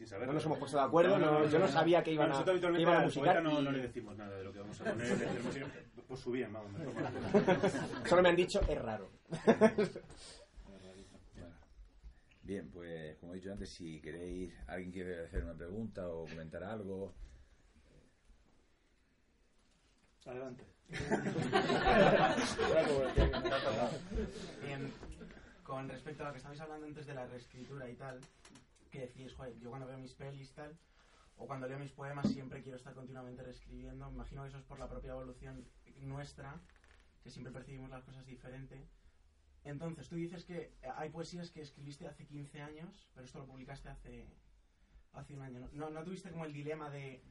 [0.08, 0.28] saberlo.
[0.28, 2.66] no nos hemos puesto de acuerdo, no- yo no sabía que iban a, Nosotros que
[2.68, 3.36] habitualmente iban a musicar.
[3.36, 5.18] poeta no, y no le decimos nada de lo que vamos a poner.
[5.18, 6.72] decimos siempre, por su bien, vamos.
[6.72, 6.94] mejor.
[8.08, 9.10] Solo me han dicho, es raro.
[12.44, 16.64] Bien, pues como he dicho antes, si queréis, alguien quiere hacer una pregunta o comentar
[16.64, 17.14] algo.
[20.26, 20.66] Adelante.
[24.64, 24.94] Bien,
[25.64, 28.20] con respecto a lo que estabais hablando antes de la reescritura y tal,
[28.92, 30.78] que decís, joder, yo cuando veo mis pelis tal,
[31.38, 34.08] o cuando leo mis poemas siempre quiero estar continuamente reescribiendo.
[34.10, 35.66] Me imagino que eso es por la propia evolución
[36.02, 36.60] nuestra,
[37.24, 38.86] que siempre percibimos las cosas diferente.
[39.64, 43.90] Entonces, tú dices que hay poesías que escribiste hace 15 años, pero esto lo publicaste
[43.90, 44.28] hace,
[45.14, 45.68] hace un año.
[45.74, 47.24] ¿No, no tuviste como el dilema de,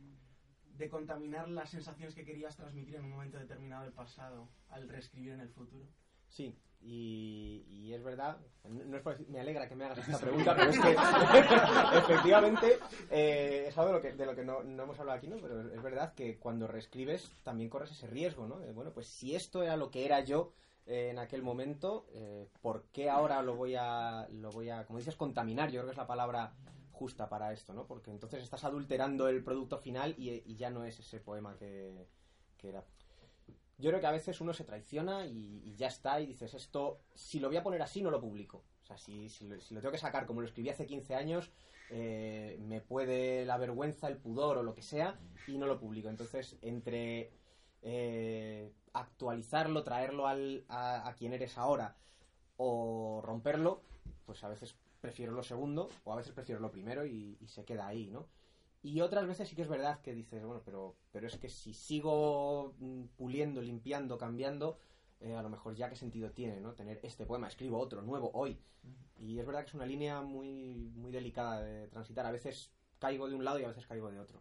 [0.76, 5.32] de contaminar las sensaciones que querías transmitir en un momento determinado del pasado al reescribir
[5.32, 5.86] en el futuro?
[6.28, 10.54] Sí, y, y es verdad, no es por- me alegra que me hagas esta pregunta,
[10.56, 10.92] pero es que
[11.98, 12.78] efectivamente
[13.10, 15.36] eh, es algo de lo que, de lo que no, no hemos hablado aquí, ¿no?
[15.38, 18.58] Pero es verdad que cuando reescribes también corres ese riesgo, ¿no?
[18.60, 20.52] De, bueno, pues si esto era lo que era yo
[20.86, 24.98] eh, en aquel momento, eh, ¿por qué ahora lo voy a, lo voy a, como
[24.98, 25.68] dices, contaminar?
[25.70, 26.52] Yo creo que es la palabra
[27.00, 27.86] justa para esto, ¿no?
[27.86, 32.06] Porque entonces estás adulterando el producto final y, ya no es ese poema que,
[32.62, 32.84] era.
[33.78, 37.00] Yo creo que a veces uno se traiciona y, y ya está, y dices, esto,
[37.14, 38.58] si lo voy a poner así, no lo publico.
[38.82, 41.14] O sea, si, si, lo, si lo tengo que sacar como lo escribí hace 15
[41.14, 41.50] años,
[41.88, 46.10] eh, me puede la vergüenza, el pudor o lo que sea, y no lo publico.
[46.10, 47.32] Entonces, entre
[47.80, 51.96] eh, actualizarlo, traerlo al, a, a quien eres ahora,
[52.58, 53.80] o romperlo,
[54.26, 57.64] pues a veces prefiero lo segundo, o a veces prefiero lo primero y, y se
[57.64, 58.28] queda ahí, ¿no?
[58.82, 61.74] Y otras veces sí que es verdad que dices, bueno, pero, pero es que si
[61.74, 64.78] sigo mm, puliendo, limpiando, cambiando,
[65.20, 66.74] eh, a lo mejor ya qué sentido tiene, ¿no?
[66.74, 68.58] Tener este poema, escribo otro, nuevo, hoy.
[69.18, 72.24] Y es verdad que es una línea muy, muy delicada de transitar.
[72.26, 74.40] A veces caigo de un lado y a veces caigo de otro.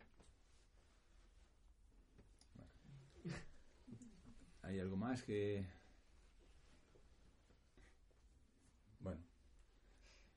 [4.61, 5.65] ¿Hay algo más que...?
[8.99, 9.21] Bueno,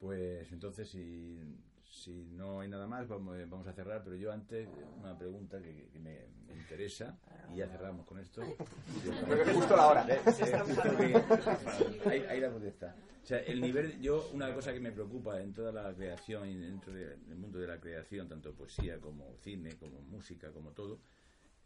[0.02, 1.38] pues entonces si,
[1.84, 5.62] si no hay nada más vamos, eh, vamos a cerrar, pero yo antes una pregunta
[5.62, 7.16] que, que me, me interesa
[7.54, 8.42] y ya cerramos con esto.
[8.42, 10.06] Que es justo la hora.
[10.08, 12.96] Eh, eh, justo que- ahí, ahí la contesta.
[13.22, 16.56] O sea, el nivel, yo, una cosa que me preocupa en toda la creación y
[16.56, 20.98] dentro de- del mundo de la creación, tanto poesía como cine, como música, como todo,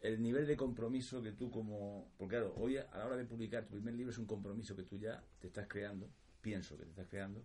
[0.03, 2.13] el nivel de compromiso que tú como...
[2.19, 4.83] Porque claro, hoy a la hora de publicar tu primer libro es un compromiso que
[4.83, 6.11] tú ya te estás creando,
[6.43, 7.43] pienso que te estás creando,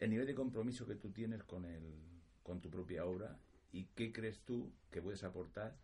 [0.00, 1.94] el nivel de compromiso que tú tienes con, el,
[2.42, 3.38] con tu propia obra
[3.72, 5.76] y qué crees tú que puedes aportar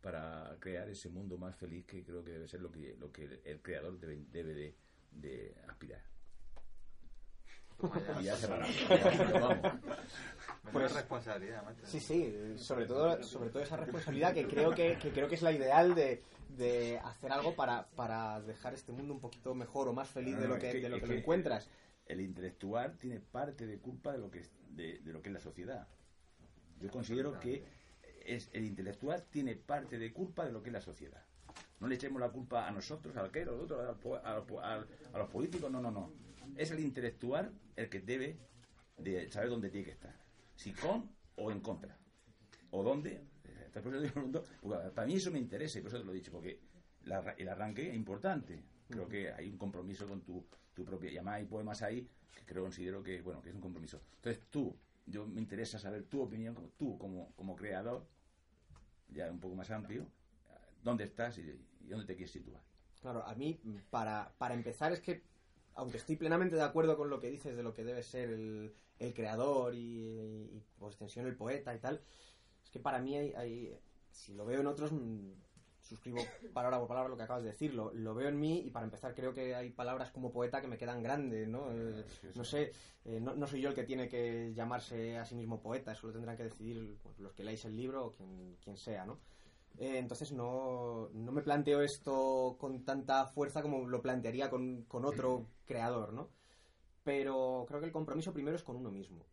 [0.00, 3.24] para crear ese mundo más feliz que creo que debe ser lo que, lo que
[3.24, 4.76] el, el creador debe, debe de,
[5.12, 6.02] de aspirar.
[8.20, 8.66] Y ya cerrará.
[9.40, 9.80] Vamos.
[10.72, 11.86] Pues responsabilidad, macho.
[11.86, 15.42] Sí, sí, sobre todo, sobre todo esa responsabilidad que creo que, que creo que es
[15.42, 16.22] la ideal de,
[16.58, 20.46] de hacer algo para, para dejar este mundo un poquito mejor o más feliz de
[20.46, 21.70] No, lo que, que- de lo, que lo que- encuentras.
[22.10, 25.32] El intelectual tiene parte de culpa de lo que es, de, de lo que es
[25.32, 25.86] la sociedad.
[26.80, 27.64] Yo considero que
[28.24, 31.22] es el intelectual tiene parte de culpa de lo que es la sociedad.
[31.78, 35.30] No le echemos la culpa a nosotros, al que, al otro, al al a los
[35.30, 36.12] políticos, no, no, no.
[36.56, 38.38] Es el intelectual el que debe
[38.98, 40.14] de saber dónde tiene que estar.
[40.56, 41.96] Si con o en contra.
[42.70, 43.22] O dónde.
[43.72, 46.60] Porque para mí eso me interesa y por eso te lo he dicho, porque
[47.04, 48.62] la el arranque es importante.
[48.88, 50.44] Creo que hay un compromiso con tu,
[50.80, 51.10] tu propia.
[51.10, 54.00] Y además hay poemas ahí que creo, considero que, bueno, que es un compromiso.
[54.16, 54.76] Entonces tú,
[55.06, 58.06] yo me interesa saber tu opinión, como tú como, como creador,
[59.08, 60.06] ya un poco más amplio,
[60.82, 61.42] dónde estás y,
[61.80, 62.62] dónde te quieres situar.
[63.00, 63.60] Claro, a mí,
[63.90, 65.22] para, para empezar, es que,
[65.74, 68.74] aunque estoy plenamente de acuerdo con lo que dices de lo que debe ser el,
[69.14, 72.02] creador y, por extensión, el poeta y tal,
[72.62, 73.78] es que para mí hay, hay-
[74.10, 75.32] si lo veo en otros, mm,
[75.90, 76.20] suscribo
[76.54, 78.84] palabra por palabra lo que acabas de decir, lo, lo veo en mí y para
[78.84, 81.70] empezar creo que hay palabras como poeta que me quedan grandes, ¿no?
[81.72, 82.72] Eh, no sé,
[83.04, 86.06] eh, no, no soy yo el que tiene que llamarse a sí mismo poeta, eso
[86.06, 89.18] lo tendrán que decidir pues, los que leáis el libro o quien, quien sea, ¿no?
[89.78, 95.04] Eh, entonces no, no me planteo esto con tanta fuerza como lo plantearía con, con
[95.04, 96.28] otro creador, ¿no?
[97.02, 99.24] Pero creo que el compromiso primero es con uno mismo.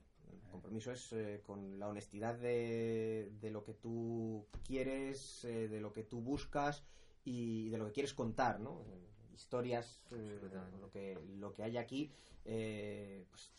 [0.58, 5.94] Compromiso es eh, con la honestidad de, de lo que tú quieres, eh, de lo
[5.94, 6.84] que tú buscas
[7.24, 8.82] y de lo que quieres contar, ¿no?
[8.88, 10.40] Eh, historias, eh,
[10.82, 12.12] lo, que, lo que hay aquí,
[12.44, 13.52] eh, pues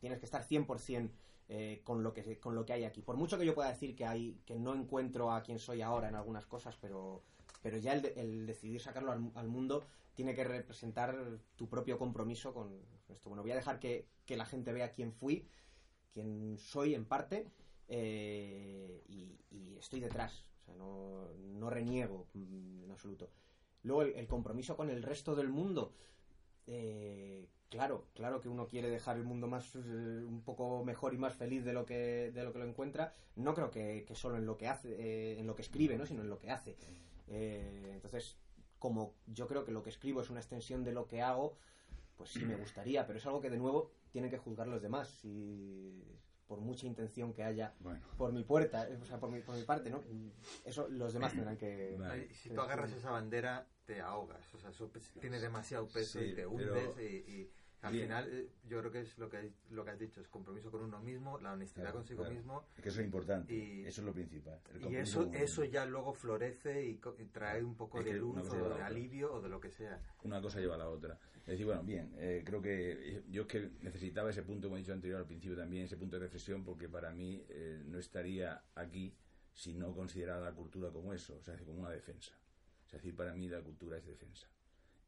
[0.00, 1.10] tienes que estar 100%
[1.48, 3.00] eh, con lo que con lo que hay aquí.
[3.00, 6.08] Por mucho que yo pueda decir que hay que no encuentro a quien soy ahora
[6.08, 7.22] en algunas cosas, pero
[7.62, 9.84] pero ya el, el decidir sacarlo al, al mundo
[10.14, 11.16] tiene que representar
[11.56, 13.28] tu propio compromiso con esto.
[13.28, 15.46] Bueno, voy a dejar que, que la gente vea quién fui,
[16.12, 17.46] quién soy en parte
[17.88, 20.44] eh, y, estoy detrás.
[20.60, 23.30] O sea, no, reniego en absoluto.
[23.82, 25.94] Luego el, compromiso con el resto del mundo.
[26.66, 31.18] Eh, claro, claro que uno quiere dejar el mundo más eh, un poco mejor y
[31.18, 33.14] más feliz de lo que de lo que lo encuentra.
[33.36, 36.06] No creo que, solo en lo que hace, en lo que escribe, ¿no?
[36.06, 36.76] sino en lo que hace.
[37.28, 38.36] Entonces,
[38.78, 41.56] como yo creo que lo que escribo es una extensión de lo que hago,
[42.16, 45.08] pues sí me gustaría, pero es algo que de nuevo tienen que juzgar los demás.
[45.08, 46.04] Si,
[46.46, 48.00] por mucha intención que haya Bueno.
[48.18, 50.02] por mi puerta, o sea, por mi, por mi parte, ¿no?
[50.64, 51.96] Eso los demás tendrán que...
[51.98, 52.28] Vale.
[52.34, 54.52] Si tú agarras esa bandera, te ahogas.
[54.54, 56.98] O sea, eso pes- tiene demasiado peso Sí, y te pero- hundes.
[56.98, 57.52] Y, y
[57.82, 58.04] al Bien.
[58.04, 60.70] final, eh, yo creo que es lo que, hay- lo que has dicho: es compromiso
[60.70, 62.34] con uno mismo, la honestidad Claro, consigo claro.
[62.34, 62.64] mismo.
[62.76, 63.54] Es que eso es importante.
[63.54, 64.60] Y- eso es lo principal.
[64.90, 67.00] Y eso, eso ya luego florece y,
[67.32, 70.00] trae un poco Es de luz o de alivio o de lo que sea.
[70.24, 71.18] una cosa lleva a la otra.
[71.40, 74.80] Es decir, bueno, bien, eh, creo que yo es que necesitaba ese punto, como he
[74.80, 78.62] dicho anterior al principio también, ese punto de reflexión, porque para mí eh, no estaría
[78.74, 79.14] aquí
[79.54, 82.32] si no considerara la cultura como eso, o sea, como una defensa.
[82.86, 84.46] Es decir, para mí la cultura es defensa.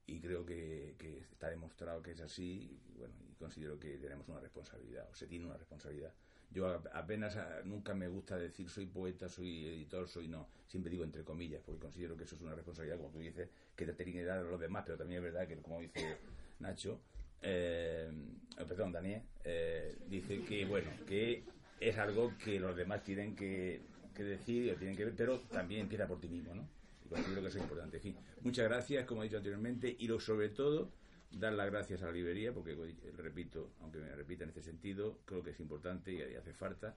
[0.07, 4.29] Y creo que, que está demostrado que es así, y bueno, y considero que tenemos
[4.29, 6.13] una responsabilidad, o se tiene una responsabilidad.
[6.55, 11.25] Yo apenas, nunca me gusta decir soy poeta, soy editor, soy no, siempre digo entre
[11.25, 14.25] comillas, porque considero que eso es una responsabilidad, como tú dices, que te tienen que
[14.25, 16.19] dar a los demás, pero también es verdad que, como dice
[16.59, 17.01] Nacho,
[17.41, 18.11] eh,
[18.59, 21.43] eh, perdón, Daniel, eh, dice que, bueno, que
[21.81, 23.81] es algo que los demás tienen que,
[24.15, 26.69] que decir, o tienen que ver, pero también empieza por ti mismo, ¿no?
[27.13, 27.97] Considero que es importante.
[27.99, 30.91] En fin, muchas gracias, como he dicho anteriormente, y lo, sobre todo,
[31.31, 35.19] dar las gracias a la librería, porque, eh, repito, aunque me repita en este sentido,
[35.25, 36.95] creo que es importante y hace falta.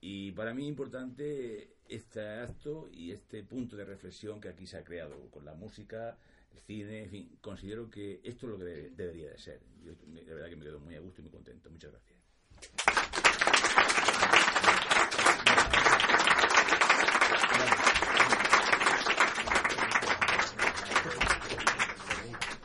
[0.00, 4.78] Y para mí es importante este acto y este punto de reflexión que aquí se
[4.78, 6.16] ha creado con la música,
[6.52, 9.60] el cine, en fin, considero que esto es lo que de- debería de ser.
[9.84, 11.70] Yo, de verdad que me quedo muy a gusto y muy contento.
[11.70, 13.30] Muchas gracias.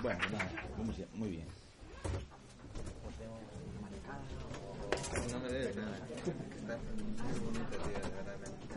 [0.02, 0.15] Bueno, nada, vamos ya,
[1.14, 1.46] muy bien.
[5.32, 5.98] No me debes nada.
[6.58, 6.78] Está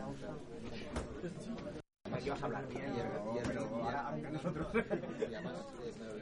[0.07, 0.37] muy.
[2.11, 3.89] Aquí vas a hablar bien y, eh, me lo leí como